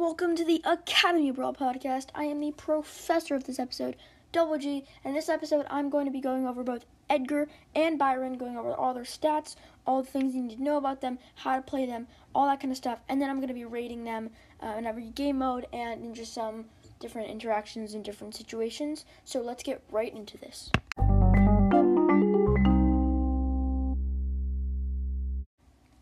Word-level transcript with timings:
Welcome 0.00 0.34
to 0.36 0.46
the 0.46 0.62
Academy 0.64 1.30
Brawl 1.30 1.52
podcast. 1.52 2.06
I 2.14 2.24
am 2.24 2.40
the 2.40 2.52
professor 2.52 3.34
of 3.34 3.44
this 3.44 3.58
episode, 3.58 3.96
Double 4.32 4.56
G, 4.56 4.86
and 5.04 5.14
this 5.14 5.28
episode 5.28 5.66
I'm 5.68 5.90
going 5.90 6.06
to 6.06 6.10
be 6.10 6.22
going 6.22 6.46
over 6.46 6.64
both 6.64 6.86
Edgar 7.10 7.48
and 7.74 7.98
Byron, 7.98 8.38
going 8.38 8.56
over 8.56 8.72
all 8.72 8.94
their 8.94 9.02
stats, 9.02 9.56
all 9.86 10.02
the 10.02 10.08
things 10.10 10.34
you 10.34 10.40
need 10.40 10.56
to 10.56 10.62
know 10.62 10.78
about 10.78 11.02
them, 11.02 11.18
how 11.34 11.54
to 11.54 11.60
play 11.60 11.84
them, 11.84 12.06
all 12.34 12.46
that 12.46 12.60
kind 12.60 12.70
of 12.70 12.78
stuff, 12.78 13.00
and 13.10 13.20
then 13.20 13.28
I'm 13.28 13.36
going 13.36 13.48
to 13.48 13.54
be 13.54 13.66
rating 13.66 14.04
them 14.04 14.30
uh, 14.62 14.74
in 14.78 14.86
every 14.86 15.10
game 15.10 15.36
mode 15.36 15.66
and 15.70 16.02
in 16.02 16.14
just 16.14 16.32
some 16.32 16.64
different 16.98 17.28
interactions 17.28 17.92
in 17.92 18.02
different 18.02 18.34
situations. 18.34 19.04
So 19.26 19.42
let's 19.42 19.62
get 19.62 19.82
right 19.90 20.16
into 20.16 20.38
this. 20.38 20.70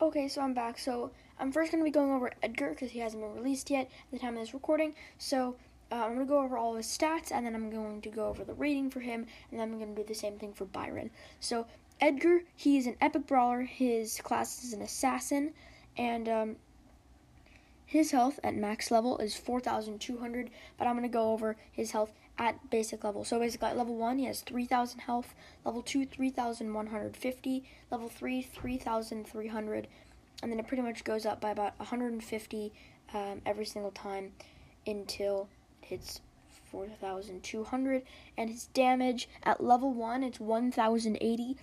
Okay, 0.09 0.27
so 0.27 0.41
I'm 0.41 0.55
back. 0.55 0.79
So 0.79 1.11
I'm 1.39 1.53
first 1.53 1.71
going 1.71 1.83
to 1.83 1.85
be 1.85 1.91
going 1.93 2.11
over 2.11 2.33
Edgar 2.43 2.71
because 2.71 2.93
he 2.93 2.99
hasn't 2.99 3.23
been 3.23 3.35
released 3.35 3.69
yet 3.69 3.91
at 3.91 4.11
the 4.11 4.19
time 4.19 4.33
of 4.33 4.41
this 4.41 4.55
recording. 4.55 4.95
So 5.19 5.57
uh, 5.93 5.97
I'm 5.97 6.15
going 6.15 6.21
to 6.21 6.25
go 6.25 6.41
over 6.41 6.57
all 6.57 6.77
his 6.77 6.87
stats 6.87 7.31
and 7.31 7.45
then 7.45 7.55
I'm 7.55 7.69
going 7.69 8.01
to 8.01 8.09
go 8.09 8.27
over 8.27 8.43
the 8.43 8.55
rating 8.55 8.89
for 8.89 9.01
him 9.01 9.27
and 9.51 9.61
then 9.61 9.71
I'm 9.71 9.79
going 9.79 9.95
to 9.95 10.01
do 10.01 10.09
the 10.09 10.15
same 10.15 10.39
thing 10.39 10.55
for 10.55 10.65
Byron. 10.65 11.11
So 11.41 11.67
Edgar, 12.01 12.45
he's 12.57 12.87
an 12.87 12.97
epic 13.03 13.27
brawler. 13.27 13.61
His 13.65 14.19
class 14.23 14.65
is 14.65 14.73
an 14.73 14.81
assassin 14.81 15.53
and 15.99 16.27
um, 16.27 16.57
his 17.85 18.13
health 18.13 18.41
at 18.43 18.55
max 18.55 18.91
level 18.91 19.19
is 19.19 19.37
4,200, 19.37 20.49
but 20.79 20.87
I'm 20.87 20.95
going 20.95 21.03
to 21.03 21.13
go 21.13 21.33
over 21.33 21.55
his 21.71 21.91
health 21.91 22.15
at 22.39 22.71
basic 22.71 23.05
level. 23.05 23.25
So 23.25 23.39
basically 23.39 23.69
at 23.69 23.77
level 23.77 23.97
1, 23.97 24.19
he 24.19 24.25
has 24.27 24.41
3,000 24.43 25.01
health, 25.01 25.35
level 25.65 25.83
2, 25.83 26.07
3,150, 26.07 27.65
level 27.91 28.09
3, 28.09 28.43
3,300, 28.43 29.89
and 30.43 30.53
then 30.53 30.61
it 30.61 30.67
pretty 30.67 30.83
much 30.83 31.05
goes 31.05 31.27
up 31.27 31.41
by 31.41 31.51
about 31.51 31.79
150 31.79 32.73
um, 33.13 33.43
every 33.45 33.65
single 33.65 33.91
time 33.91 34.33
until 34.87 35.49
it 35.83 35.87
hits 35.87 36.21
4,200. 36.71 38.03
And 38.37 38.51
his 38.51 38.67
damage 38.67 39.29
at 39.43 39.63
level 39.63 39.93
1, 39.93 40.23
it's 40.23 40.41
1,080. 40.41 41.57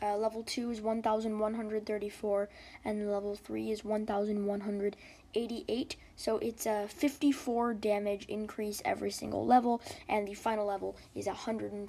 Uh, 0.00 0.16
level 0.16 0.42
2 0.42 0.70
is 0.72 0.80
1,134, 0.80 2.48
and 2.84 3.10
level 3.10 3.36
3 3.36 3.70
is 3.70 3.84
1,188. 5.34 5.96
So 6.16 6.38
it's 6.38 6.66
a 6.66 6.86
54 6.88 7.74
damage 7.74 8.26
increase 8.26 8.82
every 8.84 9.10
single 9.10 9.44
level, 9.44 9.80
and 10.08 10.26
the 10.26 10.34
final 10.34 10.66
level 10.66 10.96
is 11.14 11.26
100 11.26 11.88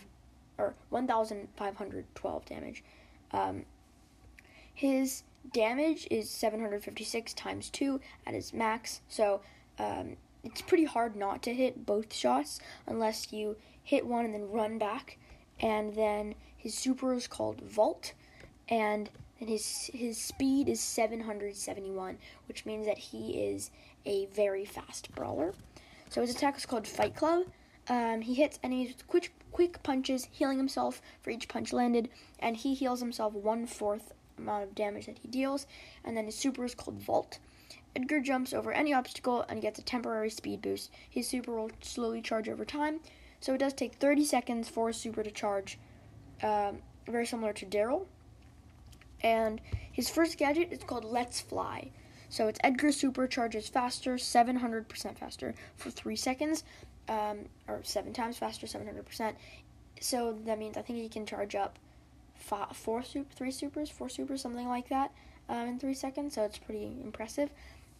or 0.58 0.75
1,512 0.89 2.45
damage. 2.45 2.83
Um, 3.31 3.66
his 4.73 5.23
damage 5.52 6.08
is 6.09 6.30
756 6.30 7.33
times 7.33 7.69
2 7.69 7.99
at 8.25 8.33
his 8.33 8.53
max, 8.53 9.02
so 9.08 9.41
um, 9.77 10.17
it's 10.44 10.61
pretty 10.61 10.86
hard 10.86 11.16
not 11.16 11.41
to 11.44 11.53
hit 11.53 11.86
both 11.86 12.14
shots 12.14 12.59
unless 12.88 13.31
you 13.31 13.55
hit 13.83 14.05
one 14.05 14.25
and 14.25 14.33
then 14.33 14.49
run 14.49 14.77
back. 14.77 15.17
And 15.59 15.95
then 15.95 16.36
his 16.58 16.73
super 16.73 17.14
is 17.14 17.27
called 17.27 17.61
Vault, 17.61 18.14
and 18.67 19.09
and 19.44 19.49
his 19.49 19.91
his 19.94 20.17
speed 20.17 20.69
is 20.69 20.80
771, 20.80 22.17
which 22.47 22.66
means 22.66 22.86
that 22.86 22.97
he 22.97 23.31
is 23.44 23.72
a 24.05 24.27
very 24.27 24.63
fast 24.63 25.13
brawler. 25.13 25.53
So 26.08 26.22
his 26.22 26.33
attack 26.33 26.55
is 26.55 26.66
called 26.66 26.88
Fight 26.88 27.13
Club. 27.13 27.47
Um, 27.89 28.21
he 28.21 28.36
hits 28.36 28.58
enemies 28.64 28.94
with 28.95 29.05
quick 29.05 29.33
quick 29.52 29.83
punches, 29.83 30.30
healing 30.31 30.58
himself 30.58 31.02
for 31.21 31.30
each 31.30 31.49
punch 31.49 31.73
landed, 31.73 32.08
and 32.39 32.55
he 32.55 32.73
heals 32.73 33.02
himself 33.02 33.33
one 33.33 33.67
fourth 33.67 34.14
amount 34.38 34.64
of 34.64 34.75
damage 34.75 35.08
that 35.08 35.17
he 35.17 35.27
deals. 35.27 35.67
And 36.05 36.16
then 36.16 36.23
his 36.23 36.36
super 36.36 36.64
is 36.64 36.73
called 36.73 37.02
Vault. 37.02 37.39
Edgar 37.97 38.21
jumps 38.21 38.53
over 38.53 38.71
any 38.71 38.94
obstacle 38.94 39.44
and 39.49 39.61
gets 39.61 39.77
a 39.77 39.83
temporary 39.83 40.30
speed 40.30 40.61
boost. 40.61 40.89
His 41.09 41.27
super 41.27 41.53
will 41.53 41.71
slowly 41.81 42.21
charge 42.21 42.47
over 42.47 42.64
time, 42.64 43.02
so 43.41 43.55
it 43.55 43.58
does 43.58 43.73
take 43.73 43.95
30 43.95 44.23
seconds 44.23 44.69
for 44.69 44.88
a 44.88 44.94
super 44.94 45.21
to 45.21 45.31
charge 45.31 45.77
um, 46.41 46.77
very 47.05 47.25
similar 47.25 47.52
to 47.52 47.65
Daryl. 47.65 48.05
And 49.23 49.61
his 49.92 50.10
first 50.10 50.38
gadget 50.38 50.72
is 50.72 50.84
called 50.84 51.06
Let's 51.06 51.39
Fly. 51.39 51.92
So 52.30 52.48
it's 52.48 52.60
Edgar 52.64 52.89
supercharges 52.89 53.70
faster, 53.70 54.16
700% 54.16 55.17
faster 55.17 55.54
for 55.76 55.92
three 55.92 56.16
seconds, 56.16 56.64
um, 57.08 57.45
or 57.67 57.82
seven 57.84 58.11
times 58.11 58.38
faster, 58.38 58.66
700%. 58.66 59.34
So 60.02 60.38
that 60.45 60.58
means 60.58 60.76
I 60.76 60.82
think 60.82 61.00
he 61.00 61.10
can 61.10 61.26
charge 61.26 61.56
up 61.56 61.78
five, 62.36 62.76
four, 62.76 63.04
super, 63.04 63.32
three 63.36 63.52
supers, 63.52 63.89
four 63.89 64.10
supers, 64.10 64.42
something 64.42 64.67
like 64.67 64.89
that, 64.89 65.11
um, 65.48 65.67
in 65.67 65.80
three 65.80 65.94
seconds. 65.94 66.34
So 66.36 66.44
it's 66.44 66.58
pretty 66.58 66.98
impressive 67.04 67.52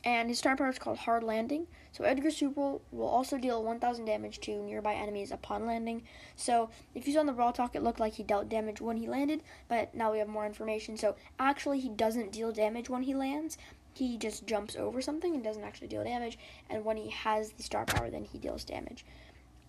and 0.03 0.30
his 0.30 0.40
star 0.40 0.56
power 0.58 0.69
is 0.69 0.80
called 0.80 0.97
Hard 1.00 1.24
Landing. 1.24 1.68
So 1.91 2.03
Edgar 2.03 2.31
Super 2.31 2.80
will 2.91 3.08
also 3.08 3.38
deal 3.38 3.64
1,000 3.64 4.06
damage 4.06 4.40
to 4.41 4.62
nearby 4.64 4.94
enemies 4.94 5.31
upon 5.31 5.66
landing. 5.66 6.03
So 6.36 6.69
if 6.94 7.08
you 7.08 7.14
saw 7.14 7.22
on 7.22 7.25
the 7.25 7.34
Brawl 7.34 7.53
Talk, 7.53 7.75
it 7.75 7.84
looked 7.84 8.00
like 8.00 8.13
he 8.13 8.24
dealt 8.24 8.50
damage 8.50 8.81
when 8.81 8.97
he 8.97 9.08
landed, 9.08 9.44
but 9.69 9.94
now 9.96 10.12
we 10.12 10.19
have 10.19 10.28
more 10.28 10.46
information. 10.46 10.97
So 10.97 11.16
actually, 11.40 11.80
he 11.80 11.90
doesn't 11.90 12.31
deal 12.31 12.52
damage 12.52 12.90
when 12.90 13.03
he 13.03 13.13
lands. 13.13 13.58
He 13.94 14.18
just 14.18 14.47
jumps 14.47 14.75
over 14.75 15.02
something 15.02 15.36
and 15.36 15.44
doesn't 15.44 15.63
actually 15.63 15.88
deal 15.88 16.03
damage. 16.03 16.38
And 16.69 16.84
when 16.84 16.97
he 16.97 17.09
has 17.09 17.52
the 17.52 17.63
star 17.63 17.86
power, 17.86 18.09
then 18.09 18.25
he 18.25 18.40
deals 18.40 18.63
damage. 18.63 19.06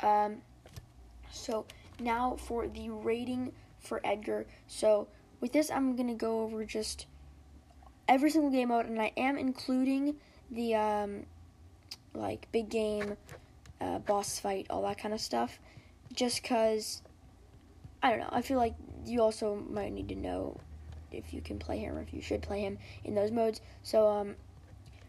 Um, 0.00 0.38
so 1.30 1.66
now 2.00 2.36
for 2.36 2.66
the 2.66 2.88
rating 2.90 3.52
for 3.80 4.00
Edgar. 4.02 4.46
So 4.66 5.08
with 5.40 5.52
this, 5.52 5.70
I'm 5.70 5.94
gonna 5.94 6.14
go 6.14 6.42
over 6.42 6.64
just 6.64 7.06
every 8.08 8.30
single 8.30 8.50
game 8.50 8.68
mode, 8.68 8.86
and 8.86 9.00
I 9.00 9.12
am 9.16 9.36
including 9.36 10.16
the 10.50 10.74
um, 10.74 11.26
like 12.14 12.48
big 12.52 12.68
game, 12.68 13.16
uh, 13.80 13.98
boss 14.00 14.38
fight, 14.38 14.66
all 14.70 14.82
that 14.82 14.98
kind 14.98 15.14
of 15.14 15.20
stuff, 15.20 15.58
just 16.14 16.42
because 16.42 17.02
I 18.02 18.10
don't 18.10 18.20
know. 18.20 18.28
I 18.30 18.42
feel 18.42 18.58
like 18.58 18.74
you 19.06 19.20
also 19.20 19.56
might 19.70 19.92
need 19.92 20.08
to 20.08 20.14
know 20.14 20.60
if 21.10 21.32
you 21.32 21.40
can 21.40 21.58
play 21.58 21.78
him 21.78 21.96
or 21.96 22.02
if 22.02 22.12
you 22.12 22.20
should 22.20 22.42
play 22.42 22.60
him 22.60 22.78
in 23.04 23.14
those 23.14 23.30
modes. 23.30 23.60
So 23.82 24.08
um, 24.08 24.34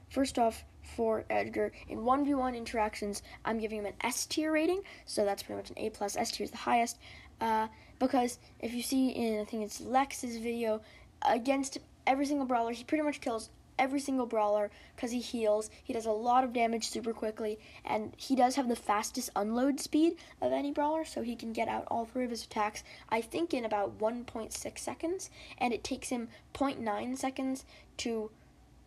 first 0.10 0.38
off, 0.38 0.64
for 0.96 1.26
Edgar 1.30 1.72
in 1.90 2.00
1v1 2.00 2.56
interactions, 2.56 3.24
I'm 3.44 3.58
giving 3.58 3.80
him 3.80 3.86
an 3.88 3.94
S 4.02 4.26
tier 4.26 4.52
rating, 4.52 4.82
so 5.06 5.26
that's 5.26 5.44
pretty 5.44 5.58
much 5.58 5.70
an 5.72 5.80
A 5.80 5.90
plus. 5.90 6.16
S 6.16 6.32
tier 6.32 6.46
is 6.46 6.52
the 6.52 6.58
highest, 6.58 7.00
uh, 7.42 7.68
because 8.00 8.40
if 8.60 8.74
you 8.74 8.82
see 8.82 9.10
in 9.10 9.42
I 9.42 9.46
think 9.46 9.64
it's 9.64 9.82
Lex's 9.82 10.38
video 10.38 10.82
against 11.24 11.80
every 12.08 12.26
single 12.26 12.46
brawler. 12.46 12.72
He 12.72 12.84
pretty 12.84 13.04
much 13.04 13.22
kills 13.22 13.50
every 13.78 14.00
single 14.00 14.26
brawler 14.26 14.72
because 14.96 15.12
he 15.12 15.20
heals. 15.20 15.70
He 15.84 15.94
does 15.94 16.06
a 16.06 16.12
lot 16.12 16.44
of 16.44 16.54
damage 16.54 16.90
super 16.90 17.14
quickly, 17.14 17.60
and 17.84 18.14
he 18.18 18.36
does 18.36 18.56
have 18.56 18.70
the 18.70 18.76
fastest 18.76 19.30
unload 19.36 19.80
speed 19.80 20.16
of 20.42 20.52
any 20.52 20.72
brawler, 20.72 21.06
so 21.06 21.22
he 21.22 21.36
can 21.36 21.54
get 21.54 21.68
out 21.68 21.88
all 21.90 22.06
three 22.06 22.26
of 22.26 22.30
his 22.30 22.46
attacks, 22.46 22.84
I 23.10 23.22
think, 23.22 23.54
in 23.54 23.66
about 23.66 24.00
1.6 24.00 24.78
seconds, 24.78 25.30
and 25.58 25.74
it 25.74 25.84
takes 25.84 26.10
him 26.10 26.30
0.9 26.54 27.18
seconds 27.18 27.66
to 27.98 28.32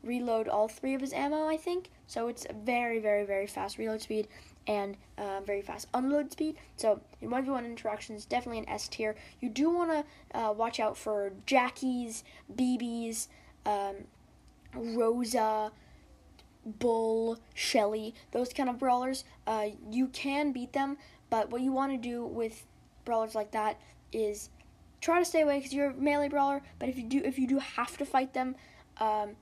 reload 0.03 0.49
all 0.49 0.69
three 0.69 0.95
of 0.95 1.01
his 1.01 1.12
ammo, 1.12 1.47
I 1.47 1.57
think. 1.57 1.91
So 2.07 2.28
it's 2.28 2.47
very, 2.65 2.99
very, 2.99 3.25
very 3.25 3.47
fast 3.47 3.78
reload 3.78 4.01
speed 4.01 4.28
and 4.67 4.97
uh, 5.17 5.41
very 5.45 5.63
fast 5.63 5.89
unload 5.95 6.33
speed. 6.33 6.57
So 6.77 7.01
in 7.21 7.31
1v1 7.31 7.65
interactions, 7.65 8.25
definitely 8.25 8.59
an 8.59 8.69
S 8.69 8.89
tier. 8.89 9.17
You 9.41 9.49
do 9.49 9.71
want 9.71 9.91
to 9.91 10.39
uh, 10.39 10.53
watch 10.53 10.79
out 10.79 10.97
for 10.97 11.33
Jackies, 11.47 12.23
Bibis, 12.55 13.29
um, 13.65 13.97
Rosa, 14.75 15.73
Bull, 16.67 17.39
Shelly, 17.55 18.15
those 18.33 18.53
kind 18.53 18.69
of 18.69 18.79
brawlers. 18.79 19.25
Uh, 19.47 19.69
you 19.91 20.09
can 20.09 20.53
beat 20.53 20.73
them, 20.73 20.99
but 21.31 21.51
what 21.51 21.63
you 21.63 21.73
want 21.73 21.93
to 21.93 21.99
do 21.99 22.25
with 22.25 22.67
brawlers 23.05 23.35
like 23.35 23.53
that 23.53 23.81
is 24.13 24.51
try 25.01 25.19
to 25.19 25.25
stay 25.25 25.43
away 25.43 25.59
because 25.59 25.73
you're 25.73 25.91
a 25.91 25.95
melee 25.95 26.29
brawler. 26.29 26.63
But 26.79 26.89
if 26.89 26.99
you 26.99 27.05
do, 27.05 27.23
if 27.25 27.39
you 27.39 27.47
do 27.47 27.59
have 27.59 27.97
to 27.99 28.05
fight 28.05 28.35
them, 28.35 28.57
um, 28.99 29.37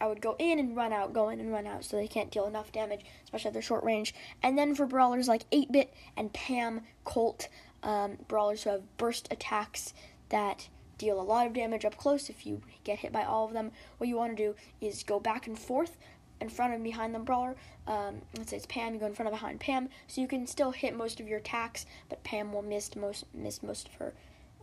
I 0.00 0.06
would 0.06 0.20
go 0.20 0.36
in 0.38 0.58
and 0.58 0.76
run 0.76 0.92
out, 0.92 1.12
go 1.12 1.28
in 1.30 1.40
and 1.40 1.52
run 1.52 1.66
out, 1.66 1.84
so 1.84 1.96
they 1.96 2.08
can't 2.08 2.30
deal 2.30 2.46
enough 2.46 2.72
damage, 2.72 3.04
especially 3.24 3.48
at 3.48 3.52
their 3.52 3.62
short 3.62 3.84
range. 3.84 4.14
And 4.42 4.58
then 4.58 4.74
for 4.74 4.86
brawlers 4.86 5.28
like 5.28 5.48
8-Bit 5.50 5.94
and 6.16 6.32
Pam, 6.32 6.82
Colt, 7.04 7.48
um, 7.82 8.18
brawlers 8.28 8.64
who 8.64 8.70
have 8.70 8.96
burst 8.96 9.28
attacks 9.30 9.94
that 10.28 10.68
deal 10.98 11.20
a 11.20 11.22
lot 11.22 11.46
of 11.46 11.52
damage 11.52 11.84
up 11.84 11.96
close 11.96 12.30
if 12.30 12.46
you 12.46 12.62
get 12.84 12.98
hit 12.98 13.12
by 13.12 13.22
all 13.22 13.44
of 13.44 13.52
them, 13.52 13.70
what 13.98 14.08
you 14.08 14.16
want 14.16 14.36
to 14.36 14.42
do 14.42 14.54
is 14.80 15.02
go 15.02 15.20
back 15.20 15.46
and 15.46 15.58
forth 15.58 15.96
in 16.40 16.48
front 16.48 16.74
and 16.74 16.84
behind 16.84 17.14
the 17.14 17.18
brawler. 17.18 17.56
Um, 17.86 18.22
let's 18.36 18.50
say 18.50 18.56
it's 18.56 18.66
Pam, 18.66 18.92
you 18.92 19.00
go 19.00 19.06
in 19.06 19.14
front 19.14 19.28
of 19.28 19.32
behind 19.32 19.60
Pam, 19.60 19.88
so 20.06 20.20
you 20.20 20.28
can 20.28 20.46
still 20.46 20.72
hit 20.72 20.96
most 20.96 21.20
of 21.20 21.28
your 21.28 21.38
attacks, 21.38 21.86
but 22.08 22.22
Pam 22.24 22.52
will 22.52 22.62
miss 22.62 22.94
most 22.96 23.24
miss 23.32 23.62
most 23.62 23.88
of 23.88 23.94
her 23.94 24.14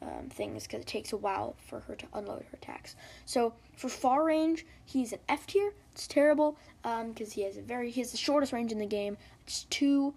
um, 0.04 0.30
things 0.30 0.64
because 0.64 0.82
it 0.82 0.88
takes 0.88 1.14
a 1.14 1.18
while 1.18 1.56
for 1.66 1.80
her 1.82 1.96
to 1.96 2.06
unload 2.14 2.44
her 2.52 2.58
attacks. 2.62 2.96
So 3.26 3.54
for 3.76 3.90
far 3.90 4.24
range, 4.26 4.66
he's 4.86 5.14
an 5.14 5.20
F 5.30 5.48
tier. 5.48 5.74
It's 5.94 6.08
terrible 6.08 6.58
because 6.82 7.28
um, 7.28 7.34
he 7.34 7.44
has 7.44 7.58
a 7.58 7.62
very 7.62 7.90
he 7.90 8.02
has 8.02 8.12
the 8.12 8.18
shortest 8.18 8.52
range 8.54 8.72
in 8.72 8.80
the 8.80 8.86
game. 8.86 9.18
It's 9.46 9.64
two 9.70 10.14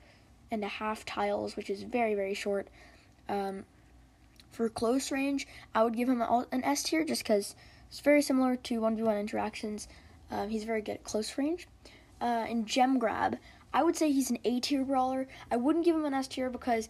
and 0.51 0.65
a 0.65 0.69
half 0.69 1.05
tiles, 1.05 1.57
which 1.57 1.71
is 1.71 1.83
very 1.83 2.15
very 2.15 2.35
short. 2.35 2.69
Um, 3.29 3.65
for 4.51 4.69
close 4.69 5.11
range, 5.11 5.47
I 5.75 5.85
would 5.85 5.97
give 5.97 6.09
him 6.09 6.23
an 6.23 6.65
S 6.65 6.83
tier 6.83 7.05
just 7.05 7.23
because 7.23 7.55
it's 7.89 8.01
very 8.01 8.23
similar 8.23 8.57
to 8.57 8.81
one 8.81 8.97
v 8.97 9.03
one 9.03 9.19
interactions. 9.19 9.87
Um, 10.31 10.49
he's 10.49 10.65
very 10.65 10.81
good 10.81 10.97
at 10.97 11.05
close 11.05 11.37
range. 11.39 11.69
Uh, 12.21 12.47
in 12.49 12.65
gem 12.65 12.99
grab, 12.99 13.37
I 13.75 13.83
would 13.83 13.97
say 13.97 14.11
he's 14.11 14.31
an 14.31 14.39
A 14.45 14.59
tier 14.61 14.85
brawler. 14.85 15.29
I 15.51 15.57
wouldn't 15.57 15.85
give 15.85 15.95
him 15.95 16.07
an 16.07 16.15
S 16.15 16.27
tier 16.27 16.49
because 16.49 16.89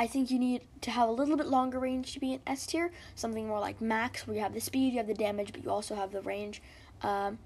I 0.00 0.06
think 0.06 0.30
you 0.30 0.38
need 0.38 0.62
to 0.82 0.92
have 0.92 1.08
a 1.08 1.12
little 1.12 1.36
bit 1.36 1.48
longer 1.48 1.80
range 1.80 2.12
to 2.14 2.20
be 2.20 2.32
an 2.32 2.40
S 2.46 2.66
tier. 2.66 2.92
Something 3.16 3.48
more 3.48 3.58
like 3.58 3.80
Max, 3.80 4.26
where 4.26 4.36
you 4.36 4.42
have 4.42 4.54
the 4.54 4.60
speed, 4.60 4.92
you 4.92 4.98
have 4.98 5.08
the 5.08 5.14
damage, 5.14 5.52
but 5.52 5.64
you 5.64 5.70
also 5.70 5.96
have 5.96 6.12
the 6.12 6.22
range. 6.22 6.62
Um, 7.02 7.38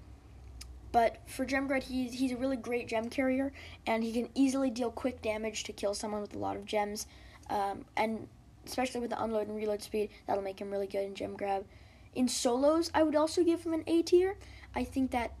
but 0.91 1.17
for 1.27 1.45
gem 1.45 1.65
grab, 1.65 1.81
he's, 1.81 2.13
he's 2.13 2.31
a 2.31 2.37
really 2.37 2.55
great 2.55 2.87
gem 2.87 3.09
carrier, 3.09 3.51
and 3.87 4.03
he 4.03 4.13
can 4.13 4.29
easily 4.35 4.69
deal 4.69 4.91
quick 4.91 5.23
damage 5.23 5.63
to 5.63 5.73
kill 5.73 5.95
someone 5.95 6.21
with 6.21 6.35
a 6.35 6.37
lot 6.37 6.55
of 6.55 6.65
gems. 6.65 7.07
Um, 7.49 7.85
and 7.97 8.27
especially 8.67 9.01
with 9.01 9.09
the 9.09 9.21
unload 9.21 9.47
and 9.47 9.57
reload 9.57 9.81
speed, 9.81 10.11
that'll 10.27 10.43
make 10.43 10.61
him 10.61 10.69
really 10.69 10.87
good 10.87 11.03
in 11.03 11.15
gem 11.15 11.35
grab. 11.35 11.65
In 12.13 12.27
solos, 12.27 12.91
I 12.93 13.01
would 13.01 13.15
also 13.15 13.43
give 13.43 13.63
him 13.63 13.73
an 13.73 13.83
A 13.87 14.03
tier. 14.03 14.37
I 14.75 14.83
think 14.83 15.09
that 15.09 15.33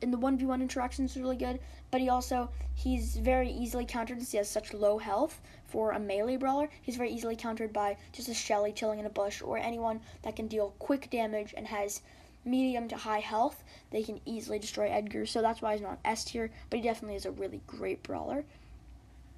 in 0.00 0.10
the 0.10 0.18
1v1 0.18 0.60
interactions 0.60 1.16
is 1.16 1.22
really 1.22 1.36
good, 1.36 1.60
but 1.90 2.00
he 2.00 2.08
also 2.08 2.50
he's 2.74 3.16
very 3.16 3.50
easily 3.50 3.84
countered 3.84 4.18
since 4.18 4.32
he 4.32 4.38
has 4.38 4.48
such 4.48 4.72
low 4.72 4.98
health 4.98 5.40
for 5.66 5.92
a 5.92 5.98
melee 5.98 6.36
brawler. 6.36 6.68
He's 6.82 6.96
very 6.96 7.10
easily 7.10 7.36
countered 7.36 7.72
by 7.72 7.96
just 8.12 8.28
a 8.28 8.34
Shelly 8.34 8.72
chilling 8.72 8.98
in 8.98 9.06
a 9.06 9.10
bush 9.10 9.42
or 9.42 9.58
anyone 9.58 10.00
that 10.22 10.36
can 10.36 10.46
deal 10.46 10.74
quick 10.78 11.10
damage 11.10 11.54
and 11.56 11.66
has 11.66 12.02
medium 12.44 12.88
to 12.88 12.96
high 12.96 13.20
health. 13.20 13.62
They 13.90 14.02
can 14.02 14.20
easily 14.24 14.58
destroy 14.58 14.90
Edgar, 14.90 15.26
so 15.26 15.42
that's 15.42 15.60
why 15.60 15.72
he's 15.72 15.82
not 15.82 15.98
S 16.04 16.24
tier, 16.24 16.50
but 16.70 16.78
he 16.78 16.82
definitely 16.82 17.16
is 17.16 17.26
a 17.26 17.30
really 17.30 17.60
great 17.66 18.02
brawler. 18.02 18.44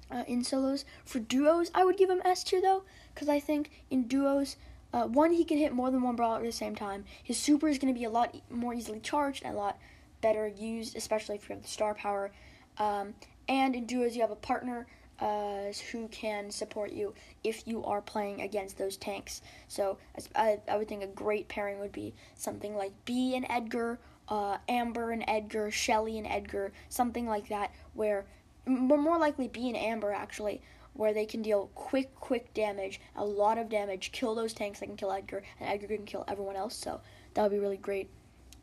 Uh, 0.09 0.23
in 0.27 0.43
solos. 0.43 0.83
For 1.05 1.19
duos, 1.19 1.71
I 1.73 1.85
would 1.85 1.95
give 1.95 2.09
him 2.09 2.21
S 2.25 2.43
tier 2.43 2.61
though, 2.61 2.83
because 3.13 3.29
I 3.29 3.39
think 3.39 3.71
in 3.89 4.07
duos, 4.07 4.57
uh, 4.93 5.07
one, 5.07 5.31
he 5.31 5.45
can 5.45 5.57
hit 5.57 5.73
more 5.73 5.89
than 5.89 6.01
one 6.01 6.17
brawler 6.17 6.39
at 6.39 6.43
the 6.43 6.51
same 6.51 6.75
time. 6.75 7.05
His 7.23 7.37
super 7.37 7.69
is 7.69 7.79
going 7.79 7.93
to 7.93 7.97
be 7.97 8.03
a 8.03 8.09
lot 8.09 8.35
more 8.49 8.73
easily 8.73 8.99
charged 8.99 9.43
and 9.45 9.55
a 9.55 9.57
lot 9.57 9.79
better 10.21 10.47
used, 10.47 10.95
especially 10.95 11.35
if 11.35 11.49
you 11.49 11.55
have 11.55 11.63
the 11.63 11.69
star 11.69 11.93
power. 11.93 12.31
Um, 12.77 13.15
and 13.47 13.75
in 13.75 13.85
duos, 13.85 14.15
you 14.15 14.21
have 14.21 14.31
a 14.31 14.35
partner 14.35 14.87
uh, 15.19 15.71
who 15.91 16.07
can 16.07 16.49
support 16.49 16.91
you 16.91 17.13
if 17.43 17.67
you 17.67 17.83
are 17.83 18.01
playing 18.01 18.41
against 18.41 18.77
those 18.77 18.97
tanks. 18.97 19.41
So 19.67 19.97
I, 20.35 20.59
I 20.67 20.77
would 20.77 20.87
think 20.87 21.03
a 21.03 21.07
great 21.07 21.47
pairing 21.47 21.79
would 21.79 21.91
be 21.91 22.13
something 22.35 22.75
like 22.75 22.93
Bea 23.05 23.35
and 23.35 23.45
Edgar, 23.49 23.99
uh, 24.29 24.57
Amber 24.67 25.11
and 25.11 25.23
Edgar, 25.27 25.69
Shelly 25.69 26.17
and 26.17 26.25
Edgar, 26.25 26.71
something 26.89 27.27
like 27.27 27.49
that, 27.49 27.71
where 27.93 28.25
more 28.65 29.19
likely 29.19 29.47
Bea 29.47 29.69
and 29.69 29.77
Amber 29.77 30.11
actually, 30.11 30.61
where 30.93 31.13
they 31.13 31.25
can 31.25 31.41
deal 31.41 31.69
quick, 31.75 32.15
quick 32.15 32.53
damage, 32.53 32.99
a 33.15 33.23
lot 33.23 33.57
of 33.57 33.69
damage, 33.69 34.11
kill 34.11 34.33
those 34.33 34.53
tanks 34.53 34.79
that 34.79 34.87
can 34.87 34.97
kill 34.97 35.11
Edgar, 35.11 35.43
and 35.59 35.69
Edgar 35.69 35.87
can 35.87 36.05
kill 36.05 36.25
everyone 36.27 36.55
else. 36.55 36.75
So 36.75 36.99
that 37.33 37.43
would 37.43 37.51
be 37.51 37.59
really 37.59 37.77
great. 37.77 38.09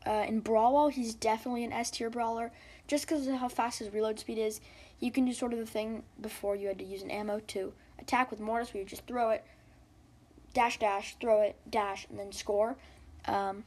Uh, 0.05 0.25
in 0.27 0.39
Brawl 0.39 0.87
he's 0.89 1.13
definitely 1.13 1.63
an 1.63 1.73
S 1.73 1.91
tier 1.91 2.09
brawler, 2.09 2.51
just 2.87 3.07
because 3.07 3.27
of 3.27 3.35
how 3.35 3.49
fast 3.49 3.79
his 3.79 3.93
reload 3.93 4.19
speed 4.19 4.37
is. 4.37 4.61
You 4.99 5.11
can 5.11 5.25
do 5.25 5.33
sort 5.33 5.53
of 5.53 5.59
the 5.59 5.65
thing 5.65 6.03
before 6.19 6.55
you 6.55 6.67
had 6.67 6.79
to 6.79 6.85
use 6.85 7.01
an 7.01 7.11
ammo 7.11 7.39
to 7.47 7.73
attack 7.99 8.31
with 8.31 8.39
Mortis, 8.39 8.73
where 8.73 8.83
you 8.83 8.87
just 8.87 9.05
throw 9.07 9.29
it, 9.29 9.45
dash, 10.53 10.79
dash, 10.79 11.15
throw 11.19 11.41
it, 11.41 11.55
dash, 11.69 12.07
and 12.09 12.19
then 12.19 12.31
score. 12.31 12.75
Um, 13.25 13.63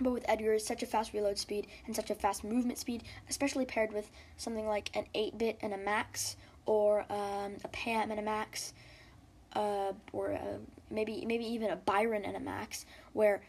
but 0.00 0.12
with 0.12 0.24
Edgar, 0.28 0.54
it's 0.54 0.66
such 0.66 0.82
a 0.82 0.86
fast 0.86 1.12
reload 1.12 1.38
speed 1.38 1.66
and 1.86 1.94
such 1.94 2.10
a 2.10 2.14
fast 2.14 2.44
movement 2.44 2.78
speed, 2.78 3.04
especially 3.28 3.64
paired 3.64 3.92
with 3.92 4.10
something 4.36 4.66
like 4.66 4.94
an 4.96 5.06
8 5.14 5.38
bit 5.38 5.58
and 5.60 5.72
a 5.72 5.78
max, 5.78 6.36
or 6.66 7.00
um, 7.10 7.54
a 7.64 7.68
Pam 7.68 8.10
and 8.10 8.18
a 8.18 8.22
max, 8.22 8.72
uh, 9.54 9.92
or 10.12 10.34
uh, 10.34 10.58
maybe 10.90 11.24
maybe 11.26 11.44
even 11.44 11.70
a 11.70 11.76
Byron 11.76 12.24
and 12.24 12.36
a 12.36 12.40
max, 12.40 12.86
where 13.12 13.42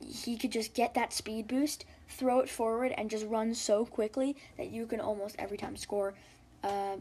he 0.00 0.36
could 0.36 0.52
just 0.52 0.74
get 0.74 0.94
that 0.94 1.12
speed 1.12 1.48
boost, 1.48 1.84
throw 2.08 2.40
it 2.40 2.48
forward, 2.48 2.92
and 2.96 3.10
just 3.10 3.26
run 3.26 3.54
so 3.54 3.84
quickly 3.84 4.36
that 4.56 4.70
you 4.70 4.86
can 4.86 5.00
almost 5.00 5.36
every 5.38 5.56
time 5.56 5.76
score. 5.76 6.14
Uh, 6.62 6.96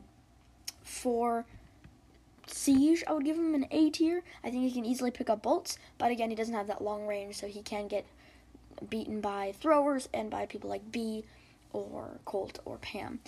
for 0.83 1.45
Siege, 2.47 3.03
I 3.07 3.13
would 3.13 3.25
give 3.25 3.38
him 3.38 3.53
an 3.53 3.67
A 3.71 3.89
tier. 3.89 4.23
I 4.44 4.49
think 4.49 4.63
he 4.63 4.71
can 4.71 4.85
easily 4.85 5.11
pick 5.11 5.29
up 5.29 5.41
bolts, 5.41 5.77
but 5.97 6.11
again, 6.11 6.29
he 6.29 6.35
doesn't 6.35 6.53
have 6.53 6.67
that 6.67 6.81
long 6.81 7.05
range, 7.05 7.35
so 7.35 7.47
he 7.47 7.61
can 7.61 7.88
get 7.88 8.05
beaten 8.89 9.21
by 9.21 9.53
throwers 9.59 10.07
and 10.13 10.29
by 10.29 10.45
people 10.45 10.69
like 10.69 10.91
Bea 10.91 11.23
or 11.73 12.19
Colt 12.25 12.59
or 12.65 12.77
Pam. 12.77 13.19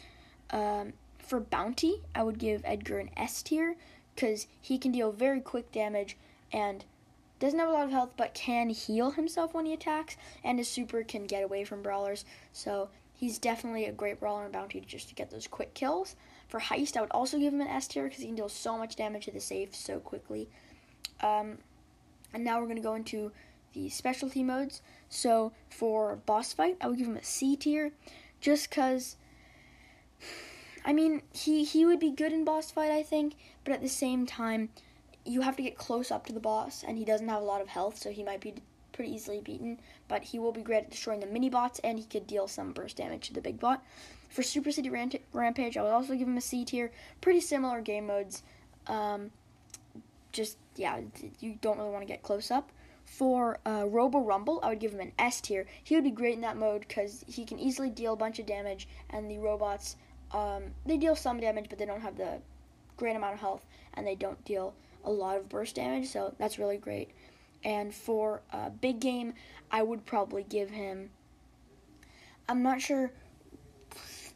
Um, 0.52 0.94
for 1.18 1.40
Bounty, 1.40 2.02
I 2.16 2.24
would 2.24 2.40
give 2.40 2.62
Edgar 2.64 3.00
an 3.00 3.10
S 3.16 3.44
tier 3.44 3.76
because 4.16 4.48
he 4.62 4.78
can 4.78 4.92
deal 4.92 5.12
very 5.12 5.42
quick 5.42 5.72
damage 5.72 6.18
and 6.52 6.86
doesn't 7.40 7.60
have 7.60 7.70
a 7.70 7.74
lot 7.74 7.86
of 7.86 7.92
health 7.92 8.12
but 8.18 8.34
can 8.34 8.70
heal 8.70 9.12
himself 9.12 9.54
when 9.54 9.66
he 9.66 9.74
attacks, 9.74 10.18
and 10.44 10.58
his 10.58 10.68
super 10.68 11.04
can 11.04 11.26
get 11.26 11.44
away 11.44 11.64
from 11.64 11.82
brawlers. 11.82 12.26
So 12.54 12.90
he's 13.14 13.38
definitely 13.38 13.86
a 13.86 13.92
great 13.92 14.20
brawler 14.20 14.46
in 14.46 14.52
Bounty 14.52 14.82
just 14.82 15.10
to 15.10 15.16
get 15.16 15.30
those 15.32 15.48
quick 15.48 15.74
kills. 15.74 16.16
For 16.48 16.60
Heist, 16.60 16.98
I 16.98 17.02
would 17.02 17.12
also 17.12 17.38
give 17.38 17.54
him 17.54 17.62
an 17.62 17.68
S 17.68 17.88
tier 17.88 18.06
because 18.06 18.20
he 18.20 18.28
can 18.28 18.36
deal 18.36 18.50
so 18.50 18.78
much 18.78 18.96
damage 18.96 19.26
to 19.26 19.32
the 19.32 19.40
safe 19.40 19.76
so 19.76 20.00
quickly. 20.00 20.50
Um, 21.22 21.60
and 22.34 22.44
now 22.44 22.60
we're 22.60 22.66
going 22.66 22.76
to 22.78 22.82
go 22.82 22.96
into 22.96 23.32
the 23.74 23.90
specialty 23.90 24.44
modes. 24.44 24.82
So 25.10 25.52
for 25.70 26.16
boss 26.26 26.54
fight, 26.54 26.78
I 26.82 26.88
would 26.88 26.98
give 26.98 27.08
him 27.08 27.18
a 27.18 27.24
C 27.24 27.56
tier, 27.56 27.92
just 28.42 28.70
because. 28.70 29.16
I 30.86 30.94
mean, 30.94 31.22
he 31.34 31.66
he 31.66 31.86
would 31.86 32.00
be 32.00 32.10
good 32.10 32.32
in 32.32 32.46
boss 32.46 32.72
fight, 32.72 32.90
I 32.90 33.04
think, 33.04 33.36
but 33.64 33.74
at 33.74 33.82
the 33.82 33.90
same 33.90 34.26
time, 34.26 34.70
you 35.30 35.42
have 35.42 35.56
to 35.58 35.64
get 35.64 35.78
close 35.78 36.12
up 36.12 36.26
to 36.26 36.34
the 36.34 36.40
boss, 36.40 36.84
and 36.88 36.98
he 36.98 37.06
doesn't 37.06 37.28
have 37.28 37.42
a 37.42 37.46
lot 37.46 37.62
of 37.62 37.68
health, 37.68 37.98
so 37.98 38.12
he 38.12 38.24
might 38.24 38.42
be 38.42 38.56
pretty 38.92 39.14
easily 39.14 39.40
beaten. 39.40 39.80
But 40.08 40.24
he 40.24 40.40
will 40.40 40.52
be 40.52 40.62
great 40.62 40.86
at 40.86 40.90
destroying 40.90 41.20
the 41.20 41.28
mini 41.28 41.50
bots, 41.50 41.80
and 41.84 42.00
he 42.00 42.06
could 42.06 42.26
deal 42.26 42.48
some 42.48 42.72
burst 42.72 42.98
damage 42.98 43.28
to 43.28 43.34
the 43.34 43.42
big 43.42 43.60
bot. 43.60 43.84
For 44.30 44.44
Super 44.44 44.72
City 44.72 44.90
Rampage, 44.90 45.78
I 45.78 45.82
would 45.82 45.92
also 45.92 46.16
give 46.16 46.28
him 46.28 46.38
a 46.38 46.42
C 46.42 46.66
tier. 46.66 46.92
Pretty 47.22 47.42
similar 47.42 47.82
game 47.82 48.08
modes. 48.08 48.44
Um, 48.88 49.32
just 50.32 50.58
yeah, 50.76 51.00
you 51.40 51.58
don't 51.62 51.78
really 51.78 51.92
want 51.92 52.02
to 52.02 52.12
get 52.12 52.24
close 52.24 52.52
up. 52.52 52.72
For 53.06 53.58
uh, 53.66 53.86
Robo 53.88 54.20
Rumble, 54.20 54.60
I 54.62 54.70
would 54.70 54.80
give 54.80 54.94
him 54.94 55.00
an 55.00 55.14
S 55.18 55.42
tier. 55.42 55.66
He 55.84 55.96
would 55.96 56.04
be 56.04 56.12
great 56.12 56.36
in 56.36 56.42
that 56.42 56.58
mode 56.58 56.82
because 56.88 57.26
he 57.28 57.44
can 57.44 57.58
easily 57.60 57.90
deal 57.90 58.14
a 58.14 58.16
bunch 58.16 58.40
of 58.40 58.46
damage, 58.46 58.88
and 59.10 59.30
the 59.30 59.40
robots 59.40 59.96
um, 60.32 60.64
they 60.86 60.98
deal 60.98 61.16
some 61.16 61.40
damage, 61.40 61.66
but 61.70 61.80
they 61.80 61.86
don't 61.86 62.02
have 62.02 62.18
the 62.18 62.40
great 62.98 63.16
amount 63.16 63.34
of 63.34 63.40
health, 63.40 63.66
and 63.96 64.06
they 64.06 64.16
don't 64.16 64.44
deal 64.46 64.74
a 65.04 65.12
lot 65.12 65.38
of 65.38 65.50
burst 65.50 65.76
damage. 65.76 66.08
So 66.08 66.34
that's 66.38 66.60
really 66.60 66.78
great. 66.78 67.10
And 67.64 67.94
for 67.94 68.42
uh, 68.54 68.70
big 68.70 69.00
game, 69.00 69.34
I 69.72 69.84
would 69.84 70.06
probably 70.06 70.44
give 70.44 70.70
him. 70.70 71.10
I'm 72.48 72.64
not 72.64 72.82
sure. 72.82 73.12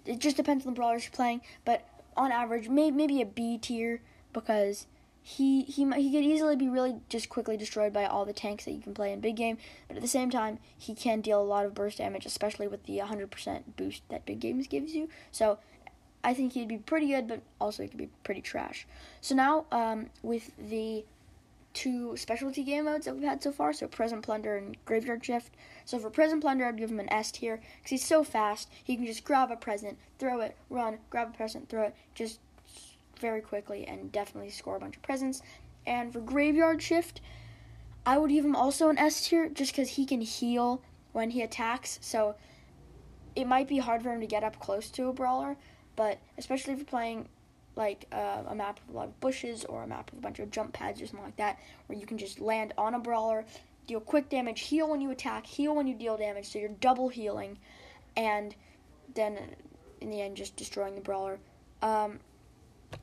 It 0.05 0.19
just 0.19 0.37
depends 0.37 0.65
on 0.65 0.73
the 0.73 0.75
brawlers 0.75 1.03
you're 1.03 1.11
playing, 1.11 1.41
but 1.63 1.87
on 2.17 2.31
average, 2.31 2.67
may, 2.67 2.91
maybe 2.91 3.21
a 3.21 3.25
B 3.25 3.57
tier 3.57 4.01
because 4.33 4.87
he 5.25 5.63
he 5.63 5.89
he 5.93 6.11
could 6.11 6.25
easily 6.25 6.57
be 6.57 6.67
really 6.67 6.97
just 7.07 7.29
quickly 7.29 7.55
destroyed 7.55 7.93
by 7.93 8.05
all 8.05 8.25
the 8.25 8.33
tanks 8.33 8.65
that 8.65 8.71
you 8.71 8.81
can 8.81 8.93
play 8.93 9.13
in 9.13 9.21
big 9.21 9.37
game, 9.37 9.57
but 9.87 9.95
at 9.95 10.01
the 10.01 10.07
same 10.07 10.29
time 10.29 10.59
he 10.77 10.93
can 10.93 11.21
deal 11.21 11.41
a 11.41 11.43
lot 11.43 11.65
of 11.65 11.73
burst 11.73 11.99
damage, 11.99 12.25
especially 12.25 12.67
with 12.67 12.83
the 12.83 12.97
100% 12.97 13.63
boost 13.77 14.03
that 14.09 14.25
big 14.25 14.41
games 14.41 14.67
gives 14.67 14.93
you. 14.93 15.07
So 15.31 15.59
I 16.23 16.33
think 16.33 16.53
he'd 16.53 16.67
be 16.67 16.77
pretty 16.77 17.07
good, 17.07 17.27
but 17.27 17.41
also 17.59 17.83
he 17.83 17.89
could 17.89 17.97
be 17.97 18.09
pretty 18.23 18.41
trash. 18.41 18.87
So 19.21 19.35
now 19.35 19.65
um, 19.71 20.09
with 20.21 20.51
the 20.57 21.03
two 21.73 22.15
specialty 22.15 22.63
game 22.63 22.85
modes 22.85 23.05
that 23.05 23.15
we've 23.15 23.23
had 23.23 23.41
so 23.41 23.51
far, 23.51 23.73
so 23.73 23.87
Present 23.87 24.23
Plunder 24.23 24.57
and 24.57 24.77
Graveyard 24.85 25.25
Shift. 25.25 25.53
So 25.85 25.99
for 25.99 26.09
Present 26.09 26.41
Plunder, 26.41 26.65
I'd 26.65 26.77
give 26.77 26.91
him 26.91 26.99
an 26.99 27.11
S 27.11 27.31
tier 27.31 27.57
because 27.57 27.89
he's 27.89 28.05
so 28.05 28.23
fast. 28.23 28.69
He 28.83 28.95
can 28.95 29.05
just 29.05 29.23
grab 29.23 29.51
a 29.51 29.55
present, 29.55 29.97
throw 30.19 30.39
it, 30.41 30.55
run, 30.69 30.99
grab 31.09 31.29
a 31.33 31.37
present, 31.37 31.69
throw 31.69 31.83
it, 31.83 31.95
just 32.13 32.39
very 33.19 33.41
quickly 33.41 33.85
and 33.87 34.11
definitely 34.11 34.49
score 34.49 34.75
a 34.75 34.79
bunch 34.79 34.95
of 34.95 35.01
presents. 35.01 35.41
And 35.85 36.13
for 36.13 36.21
Graveyard 36.21 36.81
Shift, 36.81 37.21
I 38.05 38.17
would 38.17 38.29
give 38.29 38.45
him 38.45 38.55
also 38.55 38.89
an 38.89 38.97
S 38.97 39.27
tier 39.27 39.49
just 39.49 39.71
because 39.71 39.89
he 39.89 40.05
can 40.05 40.21
heal 40.21 40.81
when 41.11 41.31
he 41.31 41.41
attacks. 41.41 41.99
So 42.01 42.35
it 43.35 43.47
might 43.47 43.67
be 43.67 43.79
hard 43.79 44.03
for 44.03 44.13
him 44.13 44.21
to 44.21 44.27
get 44.27 44.43
up 44.43 44.59
close 44.59 44.89
to 44.91 45.09
a 45.09 45.13
brawler, 45.13 45.57
but 45.95 46.19
especially 46.37 46.73
if 46.73 46.79
you're 46.79 46.85
playing 46.85 47.27
like 47.75 48.05
uh, 48.11 48.43
a 48.47 48.55
map 48.55 48.79
with 48.85 48.95
a 48.95 48.97
lot 48.97 49.07
of 49.07 49.19
bushes 49.19 49.65
or 49.65 49.83
a 49.83 49.87
map 49.87 50.11
with 50.11 50.19
a 50.19 50.21
bunch 50.21 50.39
of 50.39 50.51
jump 50.51 50.73
pads 50.73 51.01
or 51.01 51.07
something 51.07 51.25
like 51.25 51.37
that, 51.37 51.59
where 51.87 51.97
you 51.97 52.05
can 52.05 52.17
just 52.17 52.39
land 52.39 52.73
on 52.77 52.93
a 52.93 52.99
brawler, 52.99 53.45
deal 53.87 53.99
quick 53.99 54.29
damage, 54.29 54.61
heal 54.61 54.89
when 54.89 55.01
you 55.01 55.11
attack, 55.11 55.45
heal 55.45 55.75
when 55.75 55.87
you 55.87 55.95
deal 55.95 56.17
damage, 56.17 56.45
so 56.45 56.59
you're 56.59 56.69
double 56.69 57.09
healing, 57.09 57.57
and 58.15 58.55
then 59.15 59.39
in 60.01 60.09
the 60.09 60.21
end 60.21 60.37
just 60.37 60.55
destroying 60.55 60.95
the 60.95 61.01
brawler. 61.01 61.39
Um, 61.81 62.19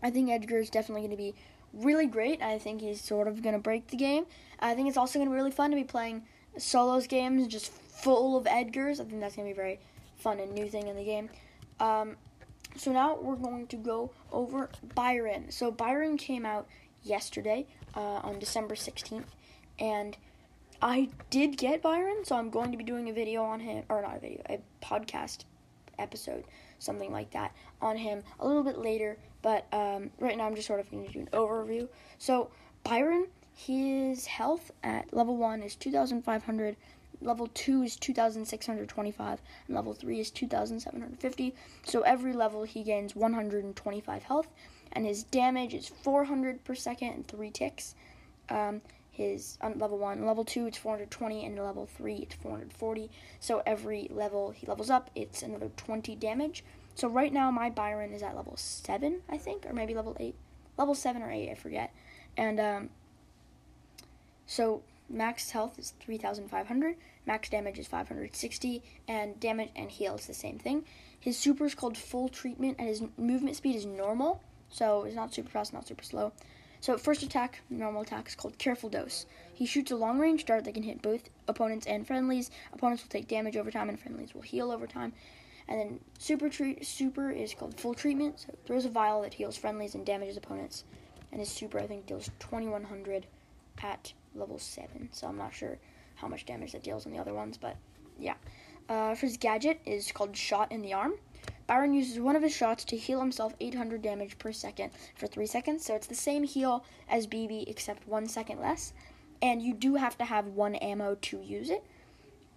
I 0.02 0.11
think 0.11 0.30
Edgar 0.30 0.59
is 0.59 0.70
definitely 0.70 1.02
going 1.02 1.11
to 1.11 1.16
be 1.16 1.35
really 1.73 2.06
great. 2.06 2.42
I 2.42 2.59
think 2.59 2.80
he's 2.80 3.00
sort 3.00 3.28
of 3.28 3.42
going 3.42 3.54
to 3.54 3.61
break 3.61 3.88
the 3.88 3.97
game. 3.97 4.26
I 4.61 4.75
think 4.75 4.88
it's 4.88 4.97
also 4.97 5.18
going 5.18 5.28
to 5.28 5.32
be 5.32 5.37
really 5.37 5.50
fun 5.50 5.70
to 5.70 5.76
be 5.76 5.85
playing 5.85 6.23
solos 6.59 7.06
games 7.06 7.47
just 7.47 7.73
full 7.73 8.37
of 8.37 8.44
Edgars. 8.44 9.00
I 9.00 9.04
think 9.04 9.20
that's 9.20 9.37
going 9.37 9.49
to 9.49 9.54
be 9.54 9.61
a 9.61 9.62
very 9.62 9.80
fun 10.16 10.38
and 10.38 10.52
new 10.52 10.68
thing 10.68 10.88
in 10.88 10.97
the 10.97 11.04
game. 11.04 11.28
Um, 11.78 12.16
so 12.76 12.92
now 12.92 13.18
we're 13.20 13.36
going 13.36 13.66
to 13.68 13.76
go 13.76 14.12
over 14.32 14.70
Byron. 14.94 15.50
So 15.50 15.70
Byron 15.70 16.16
came 16.16 16.46
out 16.46 16.66
yesterday 17.02 17.66
uh, 17.94 18.20
on 18.22 18.38
December 18.38 18.74
16th, 18.74 19.24
and 19.78 20.16
I 20.82 21.08
did 21.28 21.56
get 21.56 21.82
Byron, 21.82 22.24
so 22.24 22.36
I'm 22.36 22.50
going 22.50 22.70
to 22.72 22.78
be 22.78 22.84
doing 22.84 23.08
a 23.08 23.12
video 23.12 23.42
on 23.42 23.60
him, 23.60 23.84
or 23.88 24.00
not 24.02 24.16
a 24.16 24.20
video, 24.20 24.42
a 24.48 24.60
podcast 24.82 25.44
episode, 25.98 26.44
something 26.78 27.12
like 27.12 27.30
that, 27.32 27.54
on 27.82 27.96
him 27.96 28.22
a 28.38 28.46
little 28.46 28.64
bit 28.64 28.78
later. 28.78 29.18
But 29.42 29.66
um, 29.72 30.10
right 30.18 30.36
now, 30.36 30.46
I'm 30.46 30.54
just 30.54 30.66
sort 30.66 30.80
of 30.80 30.90
going 30.90 31.06
to 31.06 31.12
do 31.12 31.20
an 31.20 31.28
overview. 31.32 31.88
So, 32.18 32.50
Byron, 32.82 33.26
his 33.54 34.26
health 34.26 34.70
at 34.82 35.12
level 35.12 35.36
1 35.36 35.62
is 35.62 35.76
2,500, 35.76 36.76
level 37.20 37.48
2 37.54 37.82
is 37.82 37.96
2,625, 37.96 39.40
and 39.66 39.76
level 39.76 39.94
3 39.94 40.20
is 40.20 40.30
2,750. 40.30 41.54
So, 41.84 42.00
every 42.02 42.32
level 42.32 42.64
he 42.64 42.82
gains 42.82 43.14
125 43.14 44.22
health, 44.22 44.48
and 44.92 45.06
his 45.06 45.22
damage 45.24 45.74
is 45.74 45.88
400 45.88 46.64
per 46.64 46.74
second 46.74 47.08
and 47.08 47.26
3 47.28 47.50
ticks. 47.50 47.94
Um, 48.48 48.82
his 49.20 49.58
on 49.60 49.78
level 49.78 49.98
1 49.98 50.24
level 50.24 50.44
2 50.44 50.66
it's 50.66 50.78
420 50.78 51.44
and 51.44 51.58
level 51.58 51.86
3 51.86 52.16
it's 52.16 52.34
440 52.36 53.10
so 53.38 53.62
every 53.66 54.08
level 54.10 54.50
he 54.50 54.66
levels 54.66 54.88
up 54.88 55.10
it's 55.14 55.42
another 55.42 55.70
20 55.76 56.14
damage 56.16 56.64
so 56.94 57.06
right 57.08 57.32
now 57.32 57.50
my 57.50 57.68
byron 57.68 58.12
is 58.12 58.22
at 58.22 58.34
level 58.34 58.56
7 58.56 59.20
i 59.28 59.36
think 59.36 59.66
or 59.66 59.74
maybe 59.74 59.94
level 59.94 60.16
8 60.18 60.34
level 60.78 60.94
7 60.94 61.22
or 61.22 61.30
8 61.30 61.50
i 61.50 61.54
forget 61.54 61.92
and 62.36 62.58
um, 62.60 62.90
so 64.46 64.82
max 65.10 65.50
health 65.50 65.78
is 65.78 65.94
3500 66.00 66.96
max 67.26 67.48
damage 67.48 67.78
is 67.78 67.86
560 67.86 68.82
and 69.08 69.38
damage 69.40 69.70
and 69.76 69.90
heal 69.90 70.14
is 70.14 70.26
the 70.26 70.34
same 70.34 70.58
thing 70.58 70.84
his 71.18 71.36
super 71.36 71.66
is 71.66 71.74
called 71.74 71.96
full 71.96 72.28
treatment 72.28 72.76
and 72.78 72.88
his 72.88 73.02
movement 73.18 73.56
speed 73.56 73.76
is 73.76 73.84
normal 73.84 74.42
so 74.70 75.04
it's 75.04 75.16
not 75.16 75.34
super 75.34 75.50
fast 75.50 75.72
not 75.72 75.86
super 75.86 76.04
slow 76.04 76.32
so 76.80 76.96
first 76.96 77.22
attack, 77.22 77.60
normal 77.68 78.00
attack, 78.00 78.26
is 78.28 78.34
called 78.34 78.56
Careful 78.56 78.88
Dose. 78.88 79.26
He 79.52 79.66
shoots 79.66 79.90
a 79.90 79.96
long 79.96 80.18
range 80.18 80.46
dart 80.46 80.64
that 80.64 80.72
can 80.72 80.82
hit 80.82 81.02
both 81.02 81.28
opponents 81.46 81.86
and 81.86 82.06
friendlies. 82.06 82.50
Opponents 82.72 83.02
will 83.02 83.10
take 83.10 83.28
damage 83.28 83.56
over 83.58 83.70
time, 83.70 83.90
and 83.90 84.00
friendlies 84.00 84.34
will 84.34 84.40
heal 84.40 84.70
over 84.70 84.86
time. 84.86 85.12
And 85.68 85.78
then 85.78 86.00
super 86.18 86.48
treat 86.48 86.84
super 86.86 87.30
is 87.30 87.52
called 87.52 87.78
Full 87.78 87.92
Treatment. 87.92 88.40
So 88.40 88.54
throws 88.64 88.86
a 88.86 88.88
vial 88.88 89.20
that 89.22 89.34
heals 89.34 89.58
friendlies 89.58 89.94
and 89.94 90.06
damages 90.06 90.38
opponents. 90.38 90.84
And 91.30 91.40
his 91.40 91.50
super 91.50 91.78
I 91.78 91.86
think 91.86 92.06
deals 92.06 92.30
2100 92.40 93.26
at 93.82 94.14
level 94.34 94.58
seven. 94.58 95.08
So 95.12 95.26
I'm 95.26 95.37
not 95.37 95.54
sure 95.54 95.78
how 96.14 96.28
much 96.28 96.46
damage 96.46 96.72
that 96.72 96.82
deals 96.82 97.06
on 97.06 97.12
the 97.12 97.18
other 97.18 97.34
ones, 97.34 97.56
but 97.56 97.76
yeah. 98.18 98.34
Uh, 98.88 99.14
for 99.14 99.26
his 99.26 99.37
gadget 99.37 99.80
is 99.87 100.12
called 100.12 100.37
Shot 100.37 100.70
in 100.72 100.82
the 100.82 100.92
Arm. 100.92 101.14
Byron 101.66 101.94
uses 101.94 102.18
one 102.18 102.37
of 102.37 102.42
his 102.42 102.52
shots 102.52 102.84
to 102.87 102.96
heal 102.96 103.20
himself 103.20 103.54
800 103.60 104.02
damage 104.02 104.38
per 104.38 104.52
second 104.52 104.90
for 105.14 105.26
3 105.26 105.46
seconds, 105.46 105.84
so 105.84 105.94
it's 105.94 106.08
the 106.08 106.14
same 106.14 106.42
heal 106.42 106.84
as 107.08 107.26
Bibi 107.26 107.64
except 107.68 108.08
1 108.08 108.26
second 108.26 108.60
less. 108.60 108.92
And 109.40 109.62
you 109.62 109.72
do 109.72 109.94
have 109.94 110.18
to 110.18 110.25
have 110.25 110.49
1 110.49 110.75
ammo 110.75 111.16
to 111.22 111.40
use 111.40 111.70
it. 111.70 111.84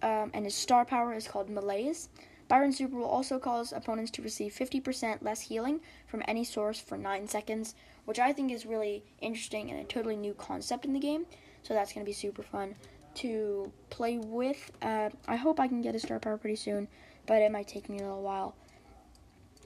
Um, 0.02 0.32
and 0.34 0.44
his 0.44 0.54
star 0.54 0.84
power 0.84 1.14
is 1.14 1.28
called 1.28 1.48
Malaise. 1.48 2.08
Byron's 2.48 2.76
super 2.76 2.96
will 2.96 3.06
also 3.06 3.38
cause 3.38 3.72
opponents 3.72 4.10
to 4.12 4.22
receive 4.22 4.52
50% 4.52 5.22
less 5.22 5.42
healing 5.42 5.80
from 6.06 6.22
any 6.28 6.44
source 6.44 6.78
for 6.78 6.98
9 6.98 7.26
seconds, 7.28 7.74
which 8.04 8.18
I 8.18 8.32
think 8.32 8.52
is 8.52 8.66
really 8.66 9.02
interesting 9.20 9.70
and 9.70 9.80
a 9.80 9.84
totally 9.84 10.16
new 10.16 10.34
concept 10.34 10.84
in 10.84 10.92
the 10.92 11.00
game. 11.00 11.24
So 11.64 11.74
that's 11.74 11.92
going 11.92 12.04
to 12.04 12.08
be 12.08 12.14
super 12.14 12.42
fun 12.42 12.76
to 13.16 13.72
play 13.90 14.18
with. 14.18 14.70
Uh, 14.80 15.10
I 15.26 15.36
hope 15.36 15.58
I 15.58 15.66
can 15.66 15.82
get 15.82 15.94
a 15.94 15.98
star 15.98 16.20
power 16.20 16.36
pretty 16.36 16.56
soon, 16.56 16.88
but 17.26 17.42
it 17.42 17.50
might 17.50 17.66
take 17.66 17.88
me 17.88 17.98
a 17.98 18.02
little 18.02 18.22
while. 18.22 18.54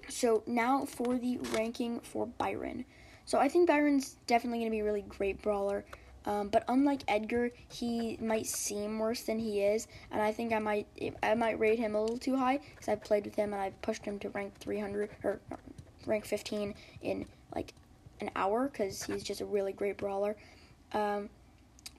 So 0.08 0.42
now 0.46 0.84
for 0.86 1.18
the 1.18 1.38
ranking 1.52 2.00
for 2.00 2.26
Byron. 2.26 2.84
So 3.26 3.38
I 3.38 3.48
think 3.48 3.68
Byron's 3.68 4.16
definitely 4.26 4.60
going 4.60 4.70
to 4.70 4.74
be 4.76 4.80
a 4.80 4.84
really 4.84 5.02
great 5.02 5.42
brawler. 5.42 5.84
Um, 6.24 6.48
but 6.48 6.64
unlike 6.68 7.02
Edgar, 7.08 7.50
he 7.68 8.18
might 8.20 8.46
seem 8.46 8.98
worse 8.98 9.22
than 9.22 9.38
he 9.38 9.62
is, 9.62 9.86
and 10.10 10.20
I 10.20 10.30
think 10.30 10.52
I 10.52 10.58
might 10.58 10.86
I 11.22 11.34
might 11.34 11.58
rate 11.58 11.78
him 11.78 11.94
a 11.94 12.00
little 12.00 12.18
too 12.18 12.36
high 12.36 12.58
because 12.58 12.88
I've 12.88 13.02
played 13.02 13.24
with 13.24 13.34
him 13.34 13.54
and 13.54 13.62
I've 13.62 13.80
pushed 13.80 14.04
him 14.04 14.18
to 14.20 14.28
rank 14.30 14.54
300 14.58 15.10
or 15.24 15.40
rank 16.06 16.26
15 16.26 16.74
in 17.02 17.26
like 17.54 17.72
an 18.20 18.30
hour 18.36 18.68
because 18.68 19.02
he's 19.04 19.22
just 19.22 19.40
a 19.40 19.46
really 19.46 19.72
great 19.72 19.96
brawler. 19.96 20.36
Um, 20.92 21.30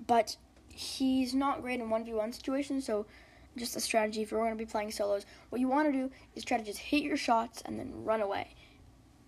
but 0.06 0.38
he's 0.70 1.34
not 1.34 1.62
great 1.62 1.80
in 1.80 1.90
1v1 1.90 2.34
situations, 2.34 2.86
so 2.86 3.06
just 3.58 3.76
a 3.76 3.80
strategy 3.80 4.22
if 4.22 4.32
you're 4.32 4.40
going 4.40 4.58
to 4.58 4.58
be 4.58 4.70
playing 4.70 4.92
solos. 4.92 5.26
What 5.50 5.60
you 5.60 5.68
want 5.68 5.88
to 5.88 5.92
do 5.92 6.12
is 6.36 6.44
try 6.44 6.58
to 6.58 6.64
just 6.64 6.80
hit 6.80 7.04
your 7.04 7.18
shots 7.18 7.62
and 7.66 7.80
then 7.80 8.04
run 8.04 8.22
away. 8.22 8.56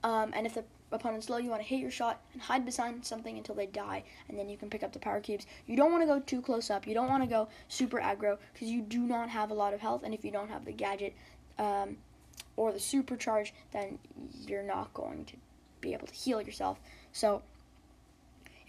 Um, 0.04 0.32
and 0.34 0.46
if 0.46 0.54
the 0.54 0.64
opponent's 0.92 1.30
low, 1.30 1.38
you 1.38 1.50
want 1.50 1.62
to 1.62 1.68
hit 1.68 1.80
your 1.80 1.92
shot 1.92 2.22
and 2.34 2.42
hide 2.42 2.66
behind 2.66 3.06
something 3.06 3.38
until 3.38 3.56
they 3.56 3.66
die, 3.66 4.04
and 4.30 4.38
then 4.38 4.50
you 4.50 4.58
can 4.58 4.70
pick 4.70 4.84
up 4.84 4.94
the 4.94 5.00
power 5.00 5.20
cubes. 5.20 5.46
You 5.68 5.76
don't 5.76 5.92
want 5.92 6.04
to 6.04 6.08
go 6.08 6.20
too 6.20 6.42
close 6.42 6.70
up. 6.70 6.88
You 6.88 6.94
don't 6.94 7.10
want 7.10 7.24
to 7.24 7.30
go 7.30 7.48
super 7.68 8.00
aggro 8.00 8.38
because 8.54 8.70
you 8.70 8.82
do 8.82 9.00
not 9.00 9.30
have 9.30 9.52
a 9.52 9.54
lot 9.54 9.74
of 9.74 9.80
health, 9.80 10.04
and 10.04 10.14
if 10.14 10.26
you 10.26 10.32
don't 10.32 10.50
have 10.50 10.66
the 10.66 10.72
gadget 10.72 11.14
um, 11.58 11.98
or 12.58 12.72
the 12.72 12.80
supercharge, 12.80 13.52
then 13.72 14.00
you're 14.46 14.64
not 14.64 14.94
going 14.94 15.26
to 15.26 15.34
be 15.82 15.94
able 15.94 16.08
to 16.08 16.14
heal 16.14 16.42
yourself. 16.42 16.80
So, 17.12 17.42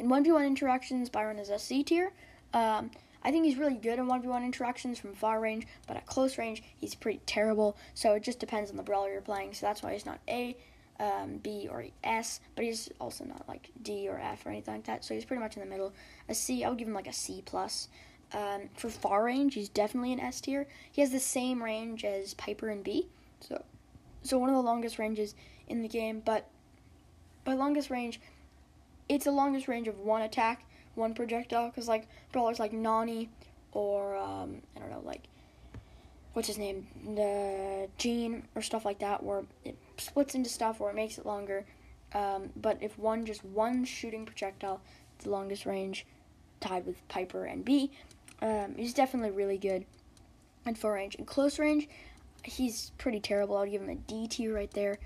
in 0.03 0.09
1v1 0.09 0.47
interactions, 0.47 1.09
Byron 1.09 1.39
is 1.39 1.49
a 1.49 1.59
C 1.59 1.85
tier. 1.85 2.13
Um, 2.53 2.91
I 3.23 3.31
think 3.31 3.45
he's 3.45 3.57
really 3.57 3.77
good 3.77 4.01
in 4.01 4.07
1v1 4.07 4.45
interactions 4.45 4.99
from 4.99 5.15
far 5.15 5.39
range, 5.39 5.67
but 5.87 5.97
at 5.97 6.07
close 6.07 6.39
range, 6.39 6.63
he's 6.77 6.97
pretty 6.97 7.21
terrible. 7.25 7.77
So 7.95 8.15
it 8.15 8.25
just 8.25 8.41
depends 8.41 8.69
on 8.71 8.77
the 8.77 8.83
brawler 8.83 9.13
you're 9.13 9.21
playing. 9.21 9.55
So 9.55 9.67
that's 9.67 9.81
why 9.81 9.93
he's 9.93 10.05
not 10.05 10.19
A, 10.29 10.57
um, 10.99 11.37
B, 11.37 11.69
or 11.71 11.87
S, 12.03 12.41
but 12.57 12.65
he's 12.65 12.91
also 13.01 13.25
not 13.25 13.49
like 13.49 13.71
D 13.81 14.09
or 14.09 14.19
F 14.19 14.45
or 14.45 14.49
anything 14.51 14.75
like 14.75 14.85
that. 14.85 15.05
So 15.05 15.15
he's 15.15 15.25
pretty 15.25 15.41
much 15.41 15.57
in 15.57 15.63
the 15.63 15.69
middle. 15.69 15.93
A 16.29 16.35
C, 16.35 16.65
I 16.65 16.69
would 16.69 16.79
give 16.79 16.89
him 16.89 16.95
like 16.95 17.09
a 17.09 17.13
C 17.13 17.43
plus. 17.45 17.89
Um, 18.35 18.71
for 18.75 18.91
far 18.91 19.25
range, 19.25 19.55
he's 19.55 19.69
definitely 19.69 20.13
an 20.13 20.21
S 20.21 20.41
tier. 20.41 20.67
He 20.91 21.01
has 21.01 21.13
the 21.13 21.21
same 21.21 21.63
range 21.63 22.05
as 22.05 22.35
Piper 22.35 22.71
and 22.71 22.83
Bea, 22.83 23.07
so 23.41 23.63
so 24.23 24.39
one 24.39 24.49
of 24.49 24.55
the 24.55 24.63
longest 24.63 24.99
ranges 24.99 25.35
in 25.69 25.83
the 25.83 25.89
game. 25.89 26.23
But 26.25 26.49
by 27.45 27.55
longest 27.55 27.91
range, 27.91 28.21
it's 29.15 29.25
the 29.27 29.33
longest 29.33 29.69
range 29.69 29.89
of 29.89 29.99
one 29.99 30.23
attack 30.23 30.65
one 30.95 31.15
projectile 31.15 31.69
because 31.69 31.89
like 31.89 32.07
brawlers 32.33 32.59
like 32.59 32.73
Nani 32.73 33.29
or 33.73 34.17
um, 34.17 34.63
I 34.77 34.81
don't 34.81 34.91
know 34.91 35.03
like 35.05 35.23
what's 36.33 36.49
his 36.49 36.59
name 36.59 36.87
the 37.15 37.89
Gene 37.99 38.45
or 38.55 38.63
stuff 38.63 38.85
like 38.85 38.99
that 39.01 39.23
where 39.23 39.45
it 39.65 39.77
splits 39.99 40.35
into 40.35 40.51
stuff 40.51 40.81
where 40.81 40.91
it 40.91 40.97
makes 40.97 41.19
it 41.19 41.27
longer. 41.27 41.65
Um, 42.15 42.51
but 42.57 42.79
if 42.83 42.99
one 42.99 43.25
just 43.25 43.43
one 43.45 43.85
shooting 43.85 44.27
projectile, 44.27 44.83
it's 45.15 45.25
the 45.25 45.31
longest 45.31 45.65
range, 45.65 46.07
tied 46.61 46.85
with 46.85 47.07
Piper 47.09 47.47
and 47.47 47.65
Bea, 47.65 47.91
um, 48.43 48.75
he's 48.77 48.93
definitely 48.93 49.31
really 49.31 49.57
good 49.57 49.87
at 50.67 50.77
far 50.77 50.93
range. 50.93 51.15
In 51.15 51.25
close 51.25 51.59
range, 51.59 51.89
he's 52.45 52.93
pretty 52.99 53.19
terrible. 53.19 53.57
I'd 53.57 53.71
give 53.71 53.81
him 53.81 53.89
a 53.89 53.95
D 53.95 54.27
tier 54.29 54.55
right 54.55 54.71
there. 54.73 54.99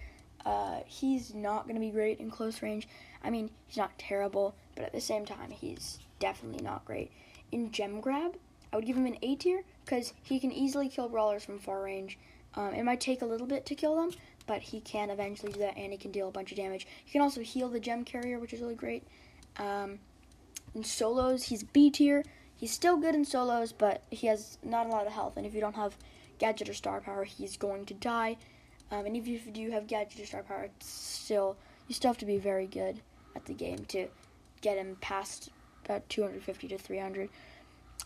Uh, 0.44 0.80
he's 0.86 1.34
not 1.34 1.64
going 1.64 1.74
to 1.74 1.80
be 1.80 1.90
great 1.90 2.18
in 2.18 2.30
close 2.30 2.60
range. 2.62 2.88
I 3.22 3.30
mean, 3.30 3.50
he's 3.66 3.76
not 3.76 3.98
terrible, 3.98 4.54
but 4.74 4.84
at 4.84 4.92
the 4.92 5.00
same 5.00 5.24
time, 5.24 5.50
he's 5.50 5.98
definitely 6.18 6.62
not 6.62 6.84
great. 6.84 7.10
In 7.52 7.70
Gem 7.70 8.00
Grab, 8.00 8.36
I 8.72 8.76
would 8.76 8.86
give 8.86 8.96
him 8.96 9.06
an 9.06 9.18
A 9.22 9.36
tier 9.36 9.62
because 9.84 10.12
he 10.22 10.40
can 10.40 10.52
easily 10.52 10.88
kill 10.88 11.08
brawlers 11.08 11.44
from 11.44 11.58
far 11.58 11.82
range. 11.82 12.18
Um, 12.54 12.74
it 12.74 12.84
might 12.84 13.00
take 13.00 13.22
a 13.22 13.26
little 13.26 13.46
bit 13.46 13.66
to 13.66 13.74
kill 13.74 13.96
them, 13.96 14.10
but 14.46 14.62
he 14.62 14.80
can 14.80 15.10
eventually 15.10 15.52
do 15.52 15.60
that 15.60 15.76
and 15.76 15.92
he 15.92 15.98
can 15.98 16.10
deal 16.10 16.28
a 16.28 16.32
bunch 16.32 16.50
of 16.50 16.56
damage. 16.56 16.86
He 17.04 17.12
can 17.12 17.20
also 17.20 17.42
heal 17.42 17.68
the 17.68 17.80
gem 17.80 18.04
carrier, 18.04 18.38
which 18.38 18.52
is 18.52 18.60
really 18.60 18.74
great. 18.74 19.04
Um, 19.58 19.98
in 20.74 20.84
solos, 20.84 21.44
he's 21.44 21.62
B 21.62 21.90
tier. 21.90 22.24
He's 22.54 22.72
still 22.72 22.96
good 22.96 23.14
in 23.14 23.24
solos, 23.24 23.72
but 23.72 24.02
he 24.10 24.26
has 24.28 24.58
not 24.62 24.86
a 24.86 24.88
lot 24.88 25.06
of 25.06 25.12
health, 25.12 25.36
and 25.36 25.46
if 25.46 25.54
you 25.54 25.60
don't 25.60 25.76
have 25.76 25.96
gadget 26.38 26.68
or 26.68 26.74
star 26.74 27.00
power, 27.00 27.24
he's 27.24 27.56
going 27.56 27.84
to 27.86 27.94
die. 27.94 28.36
Um, 28.90 29.04
and 29.04 29.16
if 29.16 29.26
you 29.26 29.38
do 29.38 29.70
have 29.70 29.86
gadget 29.86 30.20
or 30.20 30.26
star 30.26 30.42
power, 30.42 30.64
it's 30.64 30.88
still 30.88 31.56
you 31.88 31.94
still 31.94 32.10
have 32.10 32.18
to 32.18 32.26
be 32.26 32.38
very 32.38 32.66
good 32.66 33.00
at 33.34 33.44
the 33.46 33.52
game 33.52 33.84
to 33.88 34.08
get 34.60 34.78
him 34.78 34.96
past 35.00 35.50
about 35.84 36.08
250 36.08 36.68
to 36.68 36.78
300. 36.78 37.28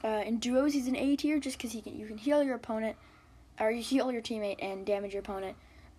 Uh, 0.03 0.23
in 0.25 0.39
duos, 0.39 0.75
he's 0.75 0.87
an 0.87 0.97
A 0.97 1.17
tier 1.17 1.39
just 1.39 1.57
because 1.59 1.73
he 1.73 1.81
can 1.81 1.99
you 1.99 2.07
can 2.07 2.19
heal 2.19 2.43
your 2.43 2.55
opponent, 2.55 2.97
or 3.59 3.71
you 3.71 3.83
heal 3.83 4.11
your 4.13 4.23
teammate 4.23 4.57
and 4.63 4.87
damage 4.87 5.13
your 5.13 5.21
opponent, 5.21 5.57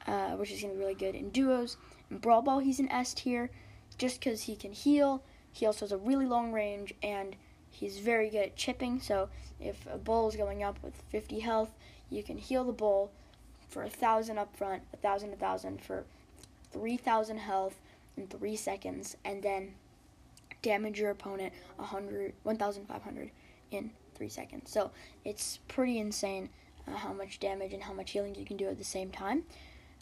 uh, 0.08 0.32
which 0.32 0.52
is 0.52 0.62
gonna 0.62 0.74
be 0.74 0.80
really 0.80 0.96
good 0.96 1.16
in 1.16 1.30
duos. 1.30 1.78
In 2.10 2.18
Brawl 2.18 2.42
Ball, 2.42 2.60
he's 2.60 2.80
an 2.80 2.92
S 2.92 3.14
tier 3.14 3.50
just 3.98 4.20
because 4.20 4.44
he 4.44 4.56
can 4.56 4.72
heal. 4.72 5.24
He 5.52 5.66
also 5.66 5.86
has 5.86 5.92
a 5.92 5.98
really 5.98 6.26
long 6.26 6.52
range 6.52 6.94
and 7.04 7.36
he's 7.70 8.00
very 8.00 8.30
good 8.30 8.46
at 8.46 8.56
chipping. 8.56 9.00
So 9.00 9.30
if 9.60 9.86
a 9.92 9.98
bull 9.98 10.30
is 10.30 10.36
going 10.36 10.64
up 10.64 10.78
with 10.82 10.96
50 11.10 11.40
health, 11.40 11.72
you 12.10 12.24
can 12.24 12.38
heal 12.38 12.64
the 12.64 12.72
bull 12.72 13.12
for 13.70 13.84
a 13.84 13.90
thousand 13.90 14.38
up 14.38 14.56
front, 14.56 14.84
a 14.94 14.98
thousand, 14.98 15.34
a 15.34 15.36
thousand 15.36 15.82
for 15.82 16.06
3,000 16.72 17.38
health 17.38 17.80
in 18.18 18.28
three 18.28 18.56
seconds, 18.56 19.18
and 19.24 19.42
then 19.42 19.74
damage 20.62 21.00
your 21.00 21.12
opponent 21.12 21.54
100, 21.78 22.34
1,500 22.44 23.32
in 23.72 23.92
three 24.16 24.30
seconds. 24.30 24.72
So 24.72 24.92
it's 25.26 25.60
pretty 25.68 26.00
insane 26.00 26.50
uh, 26.88 26.96
how 26.96 27.14
much 27.14 27.40
damage 27.40 27.74
and 27.74 27.84
how 27.84 27.94
much 27.94 28.12
healing 28.12 28.36
you 28.36 28.46
can 28.46 28.58
do 28.58 28.68
at 28.68 28.78
the 28.78 28.84
same 28.84 29.12
time. 29.12 29.44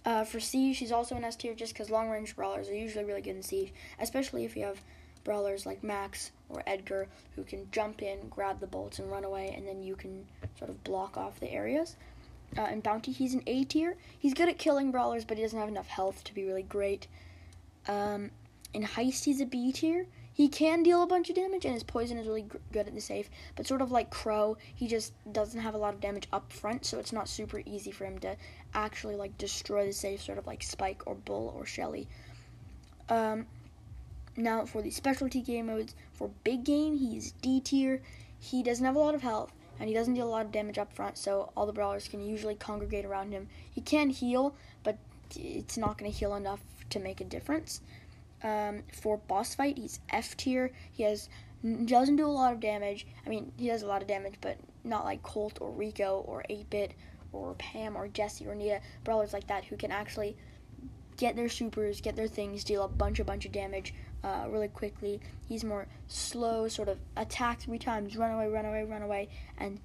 Uh, 0.05 0.23
for 0.23 0.39
Siege, 0.39 0.77
she's 0.77 0.91
also 0.91 1.15
an 1.15 1.23
S 1.23 1.35
tier 1.35 1.53
just 1.53 1.73
because 1.73 1.89
long 1.89 2.09
range 2.09 2.35
brawlers 2.35 2.69
are 2.69 2.75
usually 2.75 3.03
really 3.03 3.21
good 3.21 3.35
in 3.35 3.43
Siege, 3.43 3.73
especially 3.99 4.45
if 4.45 4.55
you 4.55 4.63
have 4.63 4.81
brawlers 5.23 5.65
like 5.65 5.83
Max 5.83 6.31
or 6.47 6.63
Edgar 6.65 7.07
who 7.35 7.43
can 7.43 7.67
jump 7.71 8.01
in, 8.01 8.29
grab 8.29 8.59
the 8.59 8.67
bolts, 8.67 8.99
and 8.99 9.11
run 9.11 9.25
away, 9.25 9.53
and 9.55 9.67
then 9.67 9.83
you 9.83 9.95
can 9.95 10.25
sort 10.57 10.69
of 10.69 10.83
block 10.83 11.17
off 11.17 11.39
the 11.39 11.51
areas. 11.51 11.97
Uh, 12.57 12.63
in 12.63 12.81
Bounty, 12.81 13.11
he's 13.11 13.33
an 13.33 13.43
A 13.47 13.63
tier. 13.63 13.95
He's 14.17 14.33
good 14.33 14.49
at 14.49 14.57
killing 14.57 14.91
brawlers, 14.91 15.25
but 15.25 15.37
he 15.37 15.43
doesn't 15.43 15.59
have 15.59 15.69
enough 15.69 15.87
health 15.87 16.23
to 16.25 16.33
be 16.33 16.45
really 16.45 16.63
great. 16.63 17.07
Um, 17.87 18.31
in 18.73 18.83
Heist, 18.83 19.25
he's 19.25 19.41
a 19.41 19.45
B 19.45 19.71
tier. 19.71 20.07
He 20.33 20.47
can 20.47 20.83
deal 20.83 21.03
a 21.03 21.07
bunch 21.07 21.29
of 21.29 21.35
damage, 21.35 21.65
and 21.65 21.73
his 21.73 21.83
poison 21.83 22.17
is 22.17 22.25
really 22.25 22.45
good 22.71 22.87
at 22.87 22.95
the 22.95 23.01
safe. 23.01 23.29
But 23.55 23.67
sort 23.67 23.81
of 23.81 23.91
like 23.91 24.09
Crow, 24.09 24.57
he 24.73 24.87
just 24.87 25.11
doesn't 25.31 25.59
have 25.59 25.73
a 25.73 25.77
lot 25.77 25.93
of 25.93 25.99
damage 25.99 26.27
up 26.31 26.51
front, 26.51 26.85
so 26.85 26.97
it's 26.97 27.11
not 27.11 27.27
super 27.27 27.61
easy 27.65 27.91
for 27.91 28.05
him 28.05 28.19
to 28.19 28.37
actually 28.73 29.15
like 29.15 29.37
destroy 29.37 29.85
the 29.85 29.91
safe, 29.91 30.21
sort 30.21 30.37
of 30.37 30.47
like 30.47 30.63
Spike 30.63 31.03
or 31.05 31.15
Bull 31.15 31.53
or 31.57 31.65
Shelly. 31.65 32.07
Um, 33.09 33.47
now 34.37 34.65
for 34.65 34.81
the 34.81 34.91
specialty 34.91 35.41
game 35.41 35.65
modes, 35.65 35.93
for 36.13 36.29
big 36.43 36.63
game, 36.63 36.97
he's 36.97 37.31
D 37.31 37.59
tier. 37.59 38.01
He 38.39 38.63
doesn't 38.63 38.85
have 38.85 38.95
a 38.95 38.99
lot 38.99 39.15
of 39.15 39.21
health, 39.21 39.51
and 39.79 39.87
he 39.87 39.95
doesn't 39.95 40.13
deal 40.13 40.27
a 40.27 40.29
lot 40.29 40.45
of 40.45 40.51
damage 40.51 40.77
up 40.77 40.93
front, 40.93 41.17
so 41.17 41.51
all 41.55 41.65
the 41.65 41.73
brawlers 41.73 42.07
can 42.07 42.21
usually 42.21 42.55
congregate 42.55 43.05
around 43.05 43.31
him. 43.31 43.47
He 43.71 43.81
can 43.81 44.09
heal, 44.09 44.55
but 44.83 44.97
it's 45.35 45.77
not 45.77 45.97
going 45.97 46.11
to 46.11 46.17
heal 46.17 46.35
enough 46.35 46.61
to 46.89 46.99
make 46.99 47.21
a 47.21 47.25
difference. 47.25 47.81
Um, 48.43 48.83
for 48.93 49.17
boss 49.17 49.55
fight, 49.55 49.77
he's 49.77 49.99
F 50.09 50.35
tier. 50.37 50.71
He 50.91 51.03
has 51.03 51.29
doesn't 51.85 52.15
do 52.15 52.25
a 52.25 52.27
lot 52.27 52.53
of 52.53 52.59
damage. 52.59 53.05
I 53.25 53.29
mean, 53.29 53.51
he 53.57 53.67
does 53.67 53.81
a 53.81 53.87
lot 53.87 54.01
of 54.01 54.07
damage, 54.07 54.35
but 54.39 54.57
not 54.83 55.03
like 55.03 55.21
Colt 55.23 55.57
or 55.59 55.71
Rico 55.71 56.23
or 56.25 56.43
8-Bit 56.49 56.93
or 57.33 57.53
Pam 57.55 57.97
or 57.97 58.07
Jesse 58.07 58.47
or 58.47 58.55
Nita, 58.55 58.79
brawlers 59.03 59.33
like 59.33 59.47
that 59.47 59.65
who 59.65 59.75
can 59.75 59.91
actually 59.91 60.37
get 61.17 61.35
their 61.35 61.49
supers, 61.49 61.99
get 61.99 62.15
their 62.15 62.27
things, 62.27 62.63
deal 62.63 62.83
a 62.83 62.87
bunch, 62.87 63.19
a 63.19 63.25
bunch 63.25 63.45
of 63.45 63.51
damage 63.51 63.93
uh, 64.23 64.45
really 64.49 64.67
quickly. 64.67 65.19
He's 65.47 65.63
more 65.63 65.87
slow, 66.07 66.67
sort 66.67 66.89
of 66.89 66.97
attack 67.17 67.61
three 67.61 67.79
times, 67.79 68.17
run 68.17 68.31
away, 68.31 68.47
run 68.47 68.65
away, 68.65 68.83
run 68.83 69.01
away, 69.01 69.29
and 69.57 69.79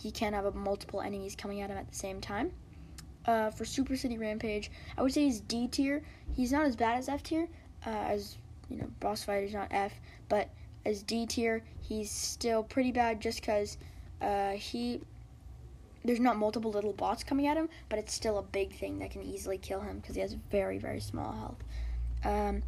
he 0.00 0.10
can 0.10 0.32
have 0.32 0.54
multiple 0.54 1.00
enemies 1.00 1.36
coming 1.36 1.60
at 1.60 1.70
him 1.70 1.76
at 1.76 1.88
the 1.88 1.96
same 1.96 2.20
time. 2.20 2.52
Uh, 3.26 3.50
for 3.50 3.64
Super 3.64 3.96
City 3.96 4.16
Rampage, 4.16 4.70
I 4.96 5.02
would 5.02 5.12
say 5.12 5.24
he's 5.24 5.40
D 5.40 5.68
tier. 5.68 6.02
He's 6.34 6.52
not 6.52 6.64
as 6.64 6.74
bad 6.74 6.98
as 6.98 7.08
F 7.08 7.22
tier, 7.22 7.48
uh, 7.86 7.90
as 7.90 8.36
you 8.70 8.76
know, 8.76 8.88
boss 9.00 9.24
fight 9.24 9.44
is 9.44 9.52
not 9.52 9.68
F, 9.70 9.92
but 10.28 10.48
as 10.86 11.02
D 11.02 11.26
tier, 11.26 11.62
he's 11.82 12.10
still 12.10 12.62
pretty 12.62 12.92
bad 12.92 13.20
just 13.20 13.40
because 13.40 13.76
uh, 14.22 14.52
he 14.52 15.00
there's 16.02 16.20
not 16.20 16.38
multiple 16.38 16.70
little 16.70 16.94
bots 16.94 17.22
coming 17.22 17.46
at 17.46 17.58
him, 17.58 17.68
but 17.90 17.98
it's 17.98 18.14
still 18.14 18.38
a 18.38 18.42
big 18.42 18.72
thing 18.72 18.98
that 19.00 19.10
can 19.10 19.22
easily 19.22 19.58
kill 19.58 19.80
him 19.80 19.98
because 19.98 20.14
he 20.14 20.22
has 20.22 20.32
very 20.50 20.78
very 20.78 21.00
small 21.00 21.32
health. 21.32 21.62
Um, 22.24 22.62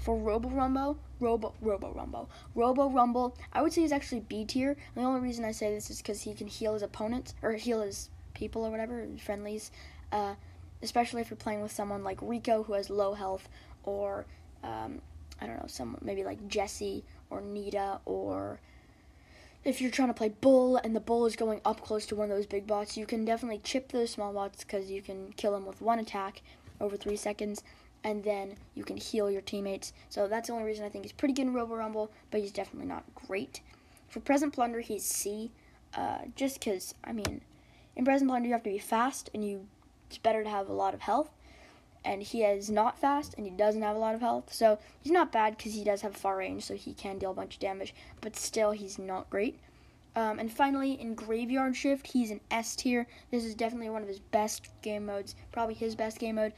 for 0.00 0.16
Robo 0.16 0.48
Rumble, 0.48 0.98
Robo 1.20 1.54
Robo 1.60 1.92
Rumble, 1.92 2.30
Robo 2.54 2.88
Rumble, 2.88 3.36
I 3.52 3.62
would 3.62 3.72
say 3.72 3.82
he's 3.82 3.92
actually 3.92 4.20
B 4.20 4.44
tier. 4.44 4.70
And 4.70 5.04
the 5.04 5.08
only 5.08 5.20
reason 5.20 5.44
I 5.44 5.52
say 5.52 5.72
this 5.72 5.90
is 5.90 5.98
because 5.98 6.22
he 6.22 6.34
can 6.34 6.46
heal 6.46 6.72
his 6.72 6.82
opponents 6.82 7.34
or 7.42 7.52
heal 7.52 7.82
his 7.82 8.08
people 8.34 8.64
or 8.64 8.70
whatever, 8.70 9.06
friendlies. 9.18 9.70
Uh, 10.10 10.34
especially 10.82 11.20
if 11.20 11.30
you're 11.30 11.36
playing 11.36 11.60
with 11.60 11.72
someone 11.72 12.02
like 12.02 12.18
Rico 12.22 12.62
who 12.62 12.72
has 12.72 12.88
low 12.88 13.14
health, 13.14 13.48
or 13.82 14.24
um, 14.64 15.00
I 15.40 15.46
don't 15.46 15.56
know, 15.56 15.66
some 15.66 15.98
maybe 16.00 16.24
like 16.24 16.48
Jesse 16.48 17.04
or 17.28 17.40
Nita, 17.40 18.00
or 18.06 18.60
if 19.64 19.80
you're 19.80 19.90
trying 19.90 20.08
to 20.08 20.14
play 20.14 20.30
Bull 20.30 20.76
and 20.78 20.96
the 20.96 21.00
Bull 21.00 21.26
is 21.26 21.36
going 21.36 21.60
up 21.64 21.82
close 21.82 22.06
to 22.06 22.16
one 22.16 22.30
of 22.30 22.36
those 22.36 22.46
big 22.46 22.66
bots, 22.66 22.96
you 22.96 23.06
can 23.06 23.24
definitely 23.24 23.60
chip 23.62 23.92
those 23.92 24.10
small 24.10 24.32
bots 24.32 24.64
because 24.64 24.90
you 24.90 25.02
can 25.02 25.32
kill 25.36 25.52
them 25.52 25.66
with 25.66 25.82
one 25.82 25.98
attack 25.98 26.40
over 26.80 26.96
three 26.96 27.16
seconds, 27.16 27.62
and 28.04 28.22
then 28.24 28.56
you 28.74 28.84
can 28.84 28.96
heal 28.96 29.30
your 29.30 29.42
teammates. 29.42 29.92
So 30.08 30.26
that's 30.26 30.48
the 30.48 30.54
only 30.54 30.64
reason 30.64 30.84
I 30.84 30.88
think 30.88 31.04
he's 31.04 31.12
pretty 31.12 31.34
good 31.34 31.42
in 31.42 31.52
Robo 31.52 31.76
Rumble, 31.76 32.10
but 32.30 32.40
he's 32.40 32.52
definitely 32.52 32.88
not 32.88 33.04
great. 33.14 33.60
For 34.08 34.20
Present 34.20 34.52
Plunder, 34.52 34.80
he's 34.80 35.04
C, 35.04 35.50
uh, 35.94 36.18
just 36.34 36.58
because, 36.58 36.94
I 37.04 37.12
mean, 37.12 37.42
in 37.96 38.04
Present 38.04 38.30
Plunder 38.30 38.48
you 38.48 38.54
have 38.54 38.62
to 38.64 38.70
be 38.70 38.78
fast, 38.78 39.30
and 39.34 39.44
you 39.44 39.66
it's 40.08 40.18
better 40.18 40.42
to 40.42 40.50
have 40.50 40.68
a 40.68 40.72
lot 40.72 40.92
of 40.92 41.00
health 41.00 41.30
and 42.04 42.22
he 42.22 42.42
is 42.42 42.70
not 42.70 42.98
fast 42.98 43.34
and 43.36 43.46
he 43.46 43.52
doesn't 43.52 43.82
have 43.82 43.96
a 43.96 43.98
lot 43.98 44.14
of 44.14 44.20
health. 44.20 44.52
So 44.52 44.78
he's 45.00 45.12
not 45.12 45.32
bad 45.32 45.56
because 45.56 45.74
he 45.74 45.84
does 45.84 46.02
have 46.02 46.16
far 46.16 46.36
range, 46.38 46.64
so 46.64 46.74
he 46.74 46.94
can 46.94 47.18
deal 47.18 47.30
a 47.30 47.34
bunch 47.34 47.54
of 47.54 47.60
damage, 47.60 47.94
but 48.20 48.36
still 48.36 48.72
he's 48.72 48.98
not 48.98 49.28
great. 49.30 49.58
Um, 50.16 50.38
and 50.38 50.52
finally, 50.52 51.00
in 51.00 51.14
Graveyard 51.14 51.76
Shift, 51.76 52.08
he's 52.08 52.30
an 52.30 52.40
S 52.50 52.74
tier. 52.74 53.06
This 53.30 53.44
is 53.44 53.54
definitely 53.54 53.90
one 53.90 54.02
of 54.02 54.08
his 54.08 54.18
best 54.18 54.70
game 54.82 55.06
modes, 55.06 55.36
probably 55.52 55.74
his 55.74 55.94
best 55.94 56.18
game 56.18 56.36
mode. 56.36 56.52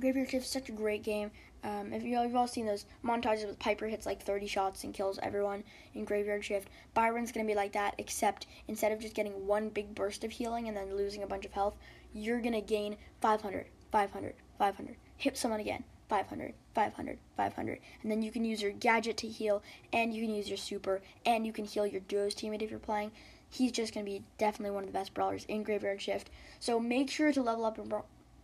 Graveyard 0.00 0.30
Shift 0.30 0.44
is 0.44 0.50
such 0.50 0.68
a 0.68 0.72
great 0.72 1.02
game. 1.02 1.30
Um, 1.64 1.92
if 1.92 2.02
you, 2.02 2.16
have 2.16 2.36
all 2.36 2.46
seen 2.46 2.66
those 2.66 2.86
montages 3.04 3.46
with 3.46 3.58
Piper 3.58 3.86
hits 3.86 4.06
like 4.06 4.22
30 4.22 4.46
shots 4.46 4.84
and 4.84 4.94
kills 4.94 5.18
everyone 5.22 5.64
in 5.94 6.04
Graveyard 6.04 6.44
Shift, 6.44 6.68
Byron's 6.94 7.32
going 7.32 7.46
to 7.46 7.50
be 7.50 7.56
like 7.56 7.72
that, 7.72 7.94
except 7.98 8.46
instead 8.68 8.92
of 8.92 9.00
just 9.00 9.14
getting 9.14 9.46
one 9.46 9.68
big 9.70 9.94
burst 9.94 10.22
of 10.22 10.30
healing 10.30 10.68
and 10.68 10.76
then 10.76 10.96
losing 10.96 11.22
a 11.22 11.26
bunch 11.26 11.44
of 11.44 11.52
health, 11.52 11.76
you're 12.12 12.40
going 12.40 12.52
to 12.52 12.60
gain 12.60 12.96
500, 13.20 13.66
500, 13.90 14.34
500. 14.58 14.96
Hit 15.16 15.36
someone 15.36 15.60
again. 15.60 15.84
500, 16.08 16.54
500, 16.74 17.18
500. 17.36 17.80
And 18.02 18.10
then 18.10 18.22
you 18.22 18.30
can 18.30 18.44
use 18.44 18.62
your 18.62 18.70
gadget 18.70 19.16
to 19.18 19.28
heal, 19.28 19.62
and 19.92 20.14
you 20.14 20.24
can 20.24 20.34
use 20.34 20.48
your 20.48 20.58
super, 20.58 21.02
and 21.24 21.44
you 21.44 21.52
can 21.52 21.64
heal 21.64 21.86
your 21.86 22.00
duos 22.02 22.34
teammate 22.34 22.62
if 22.62 22.70
you're 22.70 22.78
playing. 22.78 23.10
He's 23.48 23.72
just 23.72 23.92
going 23.92 24.06
to 24.06 24.12
be 24.12 24.22
definitely 24.38 24.74
one 24.74 24.84
of 24.84 24.88
the 24.88 24.98
best 24.98 25.14
brawlers 25.14 25.44
in 25.46 25.62
Graveyard 25.62 26.00
Shift. 26.00 26.30
So 26.60 26.78
make 26.78 27.10
sure 27.10 27.32
to 27.32 27.42
level 27.42 27.64
up 27.64 27.78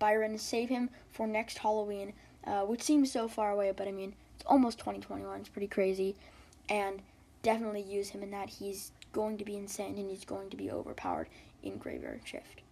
Byron, 0.02 0.36
save 0.36 0.68
him 0.68 0.90
for 1.12 1.28
next 1.28 1.58
Halloween, 1.58 2.12
uh, 2.44 2.62
which 2.62 2.82
seems 2.82 3.12
so 3.12 3.28
far 3.28 3.52
away, 3.52 3.70
but 3.70 3.86
I 3.86 3.92
mean, 3.92 4.16
it's 4.34 4.44
almost 4.46 4.80
2021. 4.80 5.38
It's 5.38 5.48
pretty 5.48 5.68
crazy. 5.68 6.16
And 6.68 7.02
definitely 7.44 7.82
use 7.82 8.08
him 8.08 8.24
in 8.24 8.32
that. 8.32 8.50
He's 8.50 8.90
going 9.12 9.38
to 9.38 9.44
be 9.44 9.56
insane, 9.56 9.96
and 9.96 10.10
he's 10.10 10.24
going 10.24 10.50
to 10.50 10.56
be 10.56 10.72
overpowered 10.72 11.28
in 11.62 11.76
Graveyard 11.76 12.22
Shift. 12.24 12.62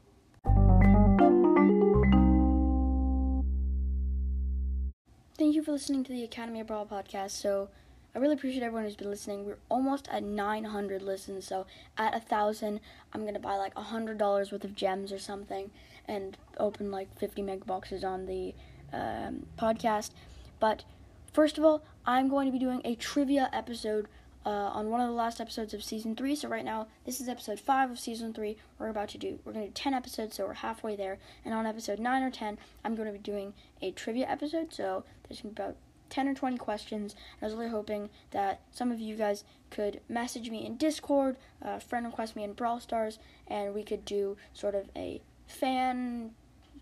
Thank 5.39 5.55
you 5.55 5.63
for 5.63 5.71
listening 5.71 6.03
to 6.03 6.13
the 6.13 6.25
Academy 6.25 6.59
of 6.59 6.67
Brawl 6.67 6.85
podcast. 6.85 7.31
So, 7.31 7.69
I 8.13 8.19
really 8.19 8.35
appreciate 8.35 8.65
everyone 8.65 8.87
who's 8.87 8.97
been 8.97 9.09
listening. 9.09 9.47
We're 9.47 9.59
almost 9.69 10.09
at 10.11 10.25
900 10.25 11.01
listens, 11.01 11.47
so 11.47 11.65
at 11.97 12.13
a 12.13 12.19
thousand, 12.19 12.81
I'm 13.13 13.25
gonna 13.25 13.39
buy 13.39 13.55
like 13.55 13.77
a 13.77 13.83
hundred 13.83 14.19
dollars 14.19 14.51
worth 14.51 14.65
of 14.65 14.75
gems 14.75 15.13
or 15.13 15.21
something, 15.21 15.71
and 16.07 16.37
open 16.59 16.91
like 16.91 17.19
50 17.19 17.43
mega 17.43 17.65
boxes 17.65 18.05
on 18.05 18.27
the 18.27 18.55
um, 18.93 19.47
podcast. 19.59 20.11
But 20.59 20.85
first 21.33 21.59
of 21.59 21.65
all, 21.65 21.83
I'm 22.07 22.29
going 22.29 22.47
to 22.47 22.53
be 22.53 22.59
doing 22.59 22.81
a 22.85 22.95
trivia 22.95 23.49
episode 23.53 24.09
uh, 24.45 24.49
on 24.49 24.89
one 24.89 25.01
of 25.01 25.09
the 25.09 25.15
last 25.15 25.41
episodes 25.41 25.75
of 25.75 25.85
season 25.85 26.17
three. 26.17 26.35
So 26.35 26.49
right 26.49 26.65
now, 26.65 26.89
this 27.05 27.21
is 27.21 27.29
episode 27.29 27.61
five 27.61 27.91
of 27.91 27.99
season 27.99 28.33
three. 28.33 28.57
We're 28.79 28.89
about 28.89 29.11
to 29.11 29.19
do 29.19 29.39
we're 29.45 29.53
going 29.53 29.67
to 29.67 29.71
do 29.71 29.75
ten 29.75 29.95
episodes, 29.95 30.37
so 30.37 30.47
we're 30.47 30.55
halfway 30.55 30.97
there. 30.97 31.19
And 31.45 31.53
on 31.53 31.67
episode 31.67 31.99
nine 31.99 32.23
or 32.23 32.31
ten, 32.31 32.59
I'm 32.85 32.95
going 32.95 33.07
to 33.07 33.13
be 33.13 33.19
doing 33.19 33.53
a 33.83 33.91
trivia 33.91 34.27
episode. 34.29 34.73
So 34.73 35.05
there's 35.29 35.43
about 35.43 35.77
10 36.11 36.29
or 36.29 36.35
20 36.35 36.59
questions. 36.59 37.15
I 37.41 37.47
was 37.47 37.55
really 37.55 37.71
hoping 37.71 38.11
that 38.33 38.61
some 38.73 38.93
of 38.93 39.01
you 39.01 39.17
guys 39.17 39.45
could 39.71 40.01
message 40.09 40.51
me 40.51 40.67
in 40.67 40.77
Discord, 40.77 41.37
uh, 41.63 41.79
friend 41.79 42.05
request 42.05 42.37
me 42.37 42.43
in 42.43 42.53
Brawl 42.53 42.81
Stars, 42.81 43.19
and 43.47 43.73
we 43.73 43.85
could 43.85 44.05
do 44.05 44.37
sort 44.53 44.75
of 44.75 44.91
a 44.97 45.23
fan 45.51 46.31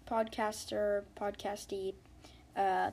podcaster, 0.08 1.02
podcasty 1.18 1.94
uh, 2.56 2.90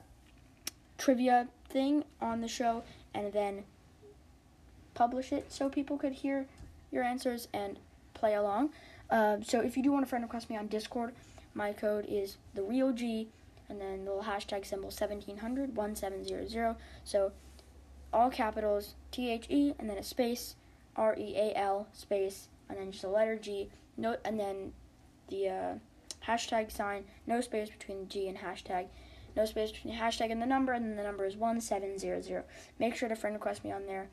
trivia 0.98 1.48
thing 1.68 2.04
on 2.20 2.40
the 2.40 2.48
show, 2.48 2.82
and 3.14 3.32
then 3.32 3.64
publish 4.94 5.32
it 5.32 5.52
so 5.52 5.68
people 5.68 5.98
could 5.98 6.12
hear 6.12 6.46
your 6.90 7.04
answers 7.04 7.48
and 7.52 7.78
play 8.14 8.34
along. 8.34 8.70
Uh, 9.10 9.36
so 9.42 9.60
if 9.60 9.76
you 9.76 9.82
do 9.82 9.92
want 9.92 10.04
to 10.04 10.08
friend 10.08 10.24
request 10.24 10.50
me 10.50 10.56
on 10.56 10.66
Discord, 10.66 11.12
my 11.54 11.72
code 11.72 12.06
is 12.08 12.36
the 12.54 12.62
real 12.62 12.92
G, 12.92 13.28
and 13.68 13.80
then 13.80 14.04
the 14.04 14.10
little 14.10 14.24
hashtag 14.24 14.64
symbol 14.66 14.88
1700 14.88 15.76
1700. 15.76 16.76
So 17.04 17.32
all 18.12 18.30
capitals 18.30 18.94
T 19.10 19.30
H 19.30 19.46
E 19.48 19.74
and 19.78 19.90
then 19.90 19.98
a 19.98 20.02
space 20.02 20.56
R 20.96 21.14
E 21.18 21.34
A 21.36 21.56
L 21.56 21.88
space 21.92 22.48
and 22.68 22.78
then 22.78 22.92
just 22.92 23.04
a 23.04 23.08
letter 23.08 23.36
G. 23.36 23.68
No, 23.96 24.16
and 24.24 24.38
then 24.38 24.72
the 25.28 25.48
uh, 25.48 25.74
hashtag 26.26 26.70
sign. 26.70 27.04
No 27.26 27.40
space 27.40 27.70
between 27.70 28.08
G 28.08 28.28
and 28.28 28.38
hashtag. 28.38 28.86
No 29.36 29.44
space 29.44 29.72
between 29.72 29.94
hashtag 29.94 30.32
and 30.32 30.40
the 30.40 30.46
number, 30.46 30.72
and 30.72 30.84
then 30.84 30.96
the 30.96 31.02
number 31.02 31.26
is 31.26 31.36
1700. 31.36 32.44
Make 32.78 32.96
sure 32.96 33.08
to 33.08 33.16
friend 33.16 33.34
request 33.36 33.64
me 33.64 33.72
on 33.72 33.86
there. 33.86 34.08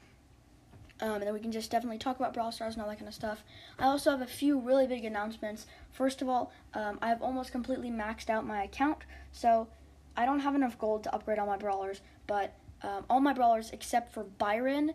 Um, 1.02 1.15
and 1.15 1.23
then 1.23 1.34
we 1.34 1.39
can 1.39 1.52
just 1.52 1.71
definitely 1.71 1.97
talk 1.97 2.17
about 2.17 2.34
Brawl 2.34 2.52
Stars 2.52 2.76
and 2.76 2.84
all 2.84 2.89
that 2.89 2.97
kind 2.97 3.08
of 3.08 3.13
stuff. 3.13 3.43
I 3.80 3.86
also 3.86 4.12
have 4.12 4.21
a 4.21 4.28
few 4.28 4.60
really 4.60 4.86
big 4.86 5.06
announcements. 5.06 5.65
First 5.91 6.21
of 6.21 6.30
all, 6.30 6.52
um, 6.73 6.99
I've 7.02 7.21
almost 7.21 7.52
completely 7.52 7.89
maxed 7.89 8.30
out 8.30 8.45
my 8.45 8.63
account, 8.63 8.99
so 9.32 9.67
I 10.15 10.26
don't 10.26 10.41
have 10.41 10.56
enough 10.56 10.78
gold 10.78 11.04
to 11.04 11.13
upgrade 11.13 11.39
all 11.39 11.47
my 11.47 11.58
brawlers, 11.58 12.02
but 12.28 12.54
um, 12.84 13.06
all 13.10 13.19
my 13.19 13.34
brawlers 13.34 13.71
except 13.71 14.13
for 14.13 14.23
Byron 14.23 14.93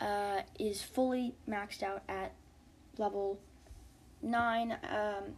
uh, 0.00 0.42
is 0.58 0.82
fully 0.82 1.34
maxed 1.48 1.82
out 1.82 2.02
at 2.08 2.32
level 2.98 3.38
9, 4.22 4.72
um, 4.72 5.36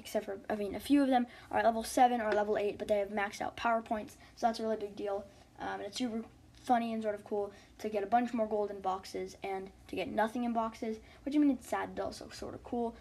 except 0.00 0.24
for, 0.24 0.38
I 0.48 0.56
mean, 0.56 0.74
a 0.74 0.80
few 0.80 1.02
of 1.02 1.08
them 1.08 1.26
are 1.50 1.62
level 1.62 1.84
7 1.84 2.20
or 2.20 2.32
level 2.32 2.58
8, 2.58 2.78
but 2.78 2.88
they 2.88 2.98
have 2.98 3.10
maxed 3.10 3.40
out 3.40 3.56
power 3.56 3.80
points, 3.80 4.16
so 4.34 4.46
that's 4.46 4.58
a 4.58 4.62
really 4.64 4.76
big 4.76 4.96
deal. 4.96 5.24
Um, 5.60 5.74
and 5.74 5.82
it's 5.82 5.98
super 5.98 6.24
funny 6.64 6.92
and 6.92 7.02
sort 7.02 7.14
of 7.14 7.24
cool 7.24 7.52
to 7.78 7.88
get 7.88 8.02
a 8.02 8.06
bunch 8.06 8.34
more 8.34 8.46
gold 8.46 8.70
in 8.70 8.80
boxes 8.80 9.36
and 9.42 9.70
to 9.88 9.96
get 9.96 10.08
nothing 10.08 10.44
in 10.44 10.52
boxes, 10.52 10.98
which 11.24 11.34
I 11.34 11.38
mean 11.38 11.50
it's 11.50 11.68
sad 11.68 11.94
but 11.94 12.04
also 12.04 12.28
sort 12.32 12.54
of 12.54 12.64
cool. 12.64 12.94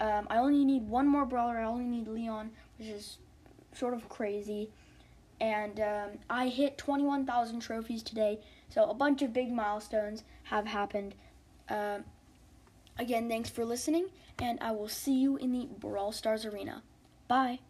Um, 0.00 0.26
I 0.30 0.38
only 0.38 0.64
need 0.64 0.88
one 0.88 1.06
more 1.06 1.24
brawler. 1.24 1.58
I 1.58 1.64
only 1.64 1.86
need 1.86 2.08
Leon, 2.08 2.50
which 2.78 2.88
is 2.88 3.18
sort 3.74 3.94
of 3.94 4.08
crazy. 4.08 4.70
And 5.40 5.80
um, 5.80 6.10
I 6.28 6.48
hit 6.48 6.78
21,000 6.78 7.60
trophies 7.60 8.02
today, 8.02 8.40
so 8.68 8.88
a 8.90 8.94
bunch 8.94 9.22
of 9.22 9.32
big 9.32 9.52
milestones 9.52 10.24
have 10.44 10.66
happened. 10.66 11.14
Um, 11.68 12.04
again, 12.98 13.28
thanks 13.28 13.48
for 13.48 13.64
listening, 13.64 14.06
and 14.38 14.58
I 14.60 14.72
will 14.72 14.88
see 14.88 15.18
you 15.18 15.36
in 15.36 15.52
the 15.52 15.68
Brawl 15.78 16.12
Stars 16.12 16.44
Arena. 16.44 16.82
Bye. 17.26 17.60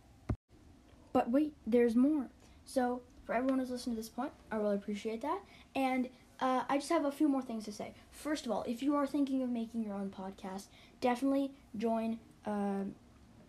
But 1.12 1.30
wait, 1.30 1.54
there's 1.66 1.96
more. 1.96 2.28
So, 2.64 3.02
for 3.24 3.34
everyone 3.34 3.58
who's 3.58 3.70
listened 3.70 3.96
to 3.96 4.00
this 4.00 4.08
point, 4.08 4.32
I 4.50 4.56
really 4.56 4.76
appreciate 4.76 5.22
that. 5.22 5.40
And 5.74 6.08
uh, 6.40 6.62
I 6.68 6.78
just 6.78 6.90
have 6.90 7.04
a 7.04 7.12
few 7.12 7.28
more 7.28 7.42
things 7.42 7.64
to 7.64 7.72
say. 7.72 7.92
First 8.10 8.46
of 8.46 8.52
all, 8.52 8.64
if 8.66 8.82
you 8.82 8.94
are 8.94 9.06
thinking 9.06 9.42
of 9.42 9.50
making 9.50 9.82
your 9.82 9.94
own 9.94 10.10
podcast, 10.10 10.66
definitely 11.00 11.50
join 11.76 12.18
uh, 12.46 12.84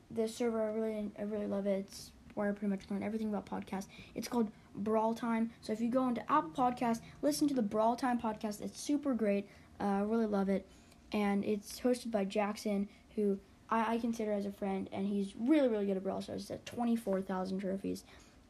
this 0.10 0.36
server. 0.36 0.62
I 0.62 0.74
really, 0.74 1.12
I 1.18 1.24
really 1.24 1.48
love 1.48 1.68
it. 1.68 1.86
It's 1.88 2.12
where 2.34 2.50
I 2.50 2.52
pretty 2.52 2.68
much 2.68 2.82
learn 2.90 3.04
everything 3.04 3.30
about 3.30 3.46
podcasts. 3.46 3.88
It's 4.16 4.28
called 4.28 4.52
Brawl 4.76 5.14
Time. 5.14 5.52
So 5.62 5.74
if 5.74 5.82
you 5.82 5.90
go 5.90 6.08
into 6.08 6.22
Apple 6.32 6.52
Podcasts, 6.52 7.02
listen 7.22 7.48
to 7.48 7.54
the 7.54 7.62
Brawl 7.62 7.96
Time 7.96 8.20
podcast. 8.20 8.62
It's 8.62 8.80
super 8.80 9.14
great. 9.14 9.48
Uh, 9.80 9.84
I 9.84 10.00
really 10.02 10.26
love 10.26 10.50
it, 10.50 10.66
and 11.12 11.44
it's 11.44 11.80
hosted 11.80 12.12
by 12.12 12.26
Jackson, 12.26 12.88
who 13.16 13.40
I, 13.70 13.96
I 13.96 13.98
consider 14.00 14.32
as 14.32 14.46
a 14.46 14.52
friend, 14.52 14.90
and 14.92 15.08
he's 15.08 15.34
really, 15.40 15.68
really 15.68 15.86
good 15.86 15.98
at 15.98 16.04
Brawl 16.04 16.22
Stars. 16.22 16.44
He's 16.44 16.52
at 16.52 16.66
twenty 16.66 16.96
four 16.96 17.22
thousand 17.22 17.60
trophies. 17.60 18.04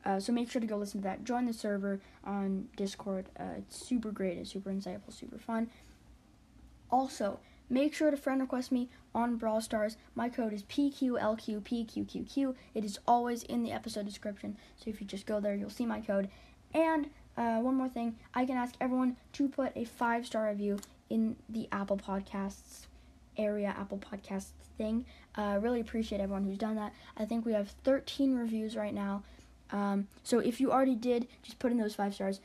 Uh, 0.06 0.19
so 0.19 0.32
make 0.32 0.50
sure 0.50 0.62
to 0.62 0.67
go 0.67 0.78
listen 0.78 1.02
to 1.02 1.04
that. 1.04 1.26
Join 1.26 1.45
the 1.45 1.54
server 1.54 2.00
on 2.24 2.69
Discord. 2.78 3.26
Uh, 3.38 3.58
it's 3.58 3.86
super 3.86 4.12
great. 4.12 4.38
It's 4.38 4.52
super 4.52 4.69
insightful, 4.69 5.12
super 5.12 5.38
fun. 5.38 5.69
Also, 6.89 7.39
make 7.69 7.93
sure 7.93 8.10
to 8.10 8.17
friend 8.17 8.39
request 8.39 8.72
me 8.72 8.89
on 9.13 9.36
Brawl 9.36 9.60
Stars. 9.62 9.98
My 10.15 10.30
code 10.30 10.54
is 10.54 10.63
PQLQPQQQ. 10.63 12.56
It 12.74 12.86
is 12.86 12.98
always 13.06 13.43
in 13.43 13.63
the 13.63 13.74
episode 13.74 14.06
description. 14.06 14.56
So 14.78 14.89
if 14.89 15.02
you 15.02 15.08
just 15.08 15.26
go 15.26 15.39
there, 15.41 15.56
you'll 15.56 15.69
see 15.69 15.86
my 15.86 16.00
code. 16.00 16.30
And 16.74 17.10
uh, 17.38 17.58
one 17.58 17.76
more 17.76 17.89
thing, 17.89 18.15
I 18.34 18.45
can 18.45 18.58
ask 18.58 18.76
everyone 18.80 19.17
to 19.34 19.48
put 19.50 19.74
a 19.76 19.84
five 19.86 20.26
star 20.26 20.48
review 20.48 20.80
in 21.10 21.36
the 21.50 21.67
Apple 21.72 21.98
Podcasts 21.98 22.88
area, 23.38 23.74
Apple 23.78 24.00
Podcasts 24.00 24.52
thing. 24.78 25.06
Uh, 25.36 25.58
really 25.62 25.80
appreciate 25.80 26.22
everyone 26.22 26.43
who's 26.43 26.58
done 26.58 26.76
that. 26.76 26.93
I 27.17 27.26
think 27.26 27.45
we 27.45 27.54
have 27.54 27.69
13 27.84 28.36
reviews 28.36 28.76
right 28.76 28.93
now. 28.93 29.24
Um, 29.72 30.08
so 30.24 30.39
if 30.39 30.60
you 30.60 30.72
already 30.72 30.95
did, 30.95 31.28
just 31.43 31.60
put 31.60 31.72
in 31.72 31.78
those 31.78 31.95
five 31.95 32.13
stars. 32.13 32.39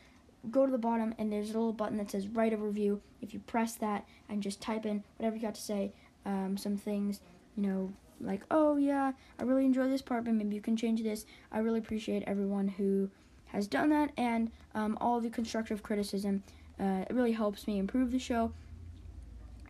Go 0.50 0.66
to 0.66 0.72
the 0.72 0.78
bottom 0.78 1.14
and 1.18 1.32
there's 1.32 1.50
a 1.50 1.54
little 1.54 1.72
button 1.72 1.96
that 1.96 2.10
says 2.10 2.28
write 2.28 2.52
a 2.52 2.56
review. 2.56 3.00
If 3.22 3.32
you 3.32 3.40
press 3.40 3.74
that 3.76 4.06
and 4.28 4.42
just 4.42 4.60
type 4.60 4.84
in 4.84 5.02
whatever 5.16 5.36
you 5.36 5.42
got 5.42 5.54
to 5.54 5.62
say, 5.62 5.92
um, 6.26 6.56
some 6.58 6.76
things, 6.76 7.20
you 7.56 7.62
know, 7.62 7.92
like, 8.20 8.42
oh 8.50 8.76
yeah, 8.76 9.12
I 9.38 9.42
really 9.42 9.64
enjoy 9.64 9.88
this 9.88 10.02
part, 10.02 10.24
but 10.24 10.34
maybe 10.34 10.54
you 10.54 10.62
can 10.62 10.76
change 10.76 11.02
this. 11.02 11.24
I 11.50 11.58
really 11.58 11.78
appreciate 11.78 12.22
everyone 12.26 12.68
who 12.68 13.10
has 13.46 13.66
done 13.66 13.90
that 13.90 14.10
and 14.16 14.50
um, 14.74 14.98
all 15.00 15.20
the 15.20 15.30
constructive 15.30 15.82
criticism. 15.82 16.42
Uh, 16.80 17.04
it 17.08 17.14
really 17.14 17.32
helps 17.32 17.66
me 17.66 17.78
improve 17.78 18.10
the 18.10 18.18
show. 18.18 18.52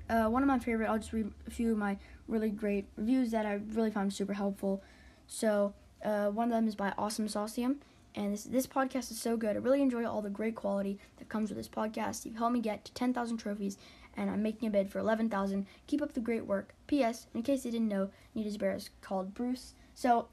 Uh, 0.09 0.27
one 0.27 0.43
of 0.43 0.49
my 0.49 0.59
favorite, 0.59 0.89
I'll 0.89 0.99
just 0.99 1.13
read 1.13 1.31
a 1.47 1.51
few 1.51 1.73
of 1.73 1.79
my 1.79 1.97
really 2.29 2.51
great 2.51 2.87
reviews 2.97 3.31
that 3.31 3.47
I 3.47 3.61
really 3.73 3.91
found 3.91 4.13
super 4.13 4.35
helpful. 4.35 4.83
So, 5.27 5.75
uh, 6.05 6.29
one 6.29 6.49
of 6.49 6.53
them 6.53 6.69
is 6.69 6.75
by 6.75 6.93
Awesome 6.99 7.27
Saucium. 7.29 7.77
And 8.15 8.33
this, 8.33 8.45
this 8.45 8.67
podcast 8.67 9.11
is 9.11 9.21
so 9.21 9.37
good. 9.37 9.57
I 9.57 9.59
really 9.59 9.83
enjoy 9.83 10.07
all 10.07 10.23
the 10.23 10.31
great 10.31 10.55
quality 10.55 10.99
that 11.17 11.29
comes 11.29 11.51
with 11.51 11.57
this 11.57 11.69
podcast. 11.69 12.25
You've 12.25 12.37
helped 12.37 12.55
me 12.55 12.61
get 12.61 12.85
to 12.85 12.93
10,000 12.93 13.39
trophies, 13.39 13.77
and 14.17 14.31
I'm 14.31 14.43
making 14.43 14.69
a 14.69 14.71
bid 14.71 14.91
for 14.91 15.01
11,000. 15.01 15.67
Keep 15.87 16.03
up 16.03 16.13
the 16.13 16.21
great 16.21 16.47
work. 16.47 16.75
P.S. 16.87 17.27
In 17.35 17.43
case 17.43 17.65
you 17.65 17.73
didn't 17.73 17.89
know, 17.89 18.11
Nita's 18.35 18.57
bear 18.57 18.75
is 18.77 18.91
called 19.01 19.35
Bruce. 19.35 19.75
So, 19.95 20.29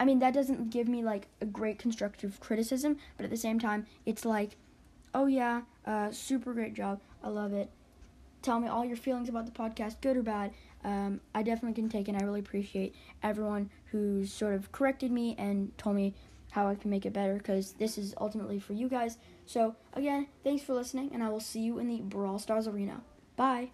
I 0.00 0.04
mean, 0.04 0.18
that 0.18 0.34
doesn't 0.34 0.70
give 0.70 0.88
me 0.88 1.04
like 1.04 1.28
a 1.40 1.46
great 1.46 1.78
constructive 1.78 2.40
criticism, 2.40 2.96
but 3.16 3.24
at 3.24 3.30
the 3.30 3.36
same 3.36 3.60
time, 3.60 3.86
it's 4.04 4.24
like, 4.24 4.56
oh 5.14 5.26
yeah, 5.26 5.62
uh, 5.86 6.10
super 6.10 6.52
great 6.52 6.74
job. 6.74 7.00
I 7.22 7.28
love 7.28 7.52
it. 7.52 7.70
Tell 8.42 8.58
me 8.58 8.68
all 8.68 8.84
your 8.84 8.96
feelings 8.96 9.28
about 9.28 9.46
the 9.46 9.52
podcast, 9.52 10.00
good 10.00 10.16
or 10.16 10.22
bad. 10.22 10.52
Um, 10.84 11.20
I 11.34 11.42
definitely 11.42 11.80
can 11.80 11.88
take 11.88 12.08
it. 12.08 12.16
I 12.20 12.24
really 12.24 12.40
appreciate 12.40 12.94
everyone 13.22 13.70
who's 13.86 14.32
sort 14.32 14.54
of 14.54 14.72
corrected 14.72 15.12
me 15.12 15.36
and 15.38 15.76
told 15.78 15.94
me 15.94 16.14
how 16.50 16.68
I 16.68 16.74
can 16.74 16.90
make 16.90 17.06
it 17.06 17.12
better 17.12 17.34
because 17.34 17.72
this 17.72 17.96
is 17.96 18.14
ultimately 18.20 18.58
for 18.58 18.72
you 18.72 18.88
guys. 18.88 19.16
So, 19.46 19.76
again, 19.94 20.26
thanks 20.44 20.62
for 20.62 20.74
listening, 20.74 21.10
and 21.12 21.22
I 21.22 21.28
will 21.28 21.40
see 21.40 21.60
you 21.60 21.78
in 21.78 21.88
the 21.88 21.98
Brawl 21.98 22.38
Stars 22.38 22.66
Arena. 22.66 23.02
Bye. 23.36 23.70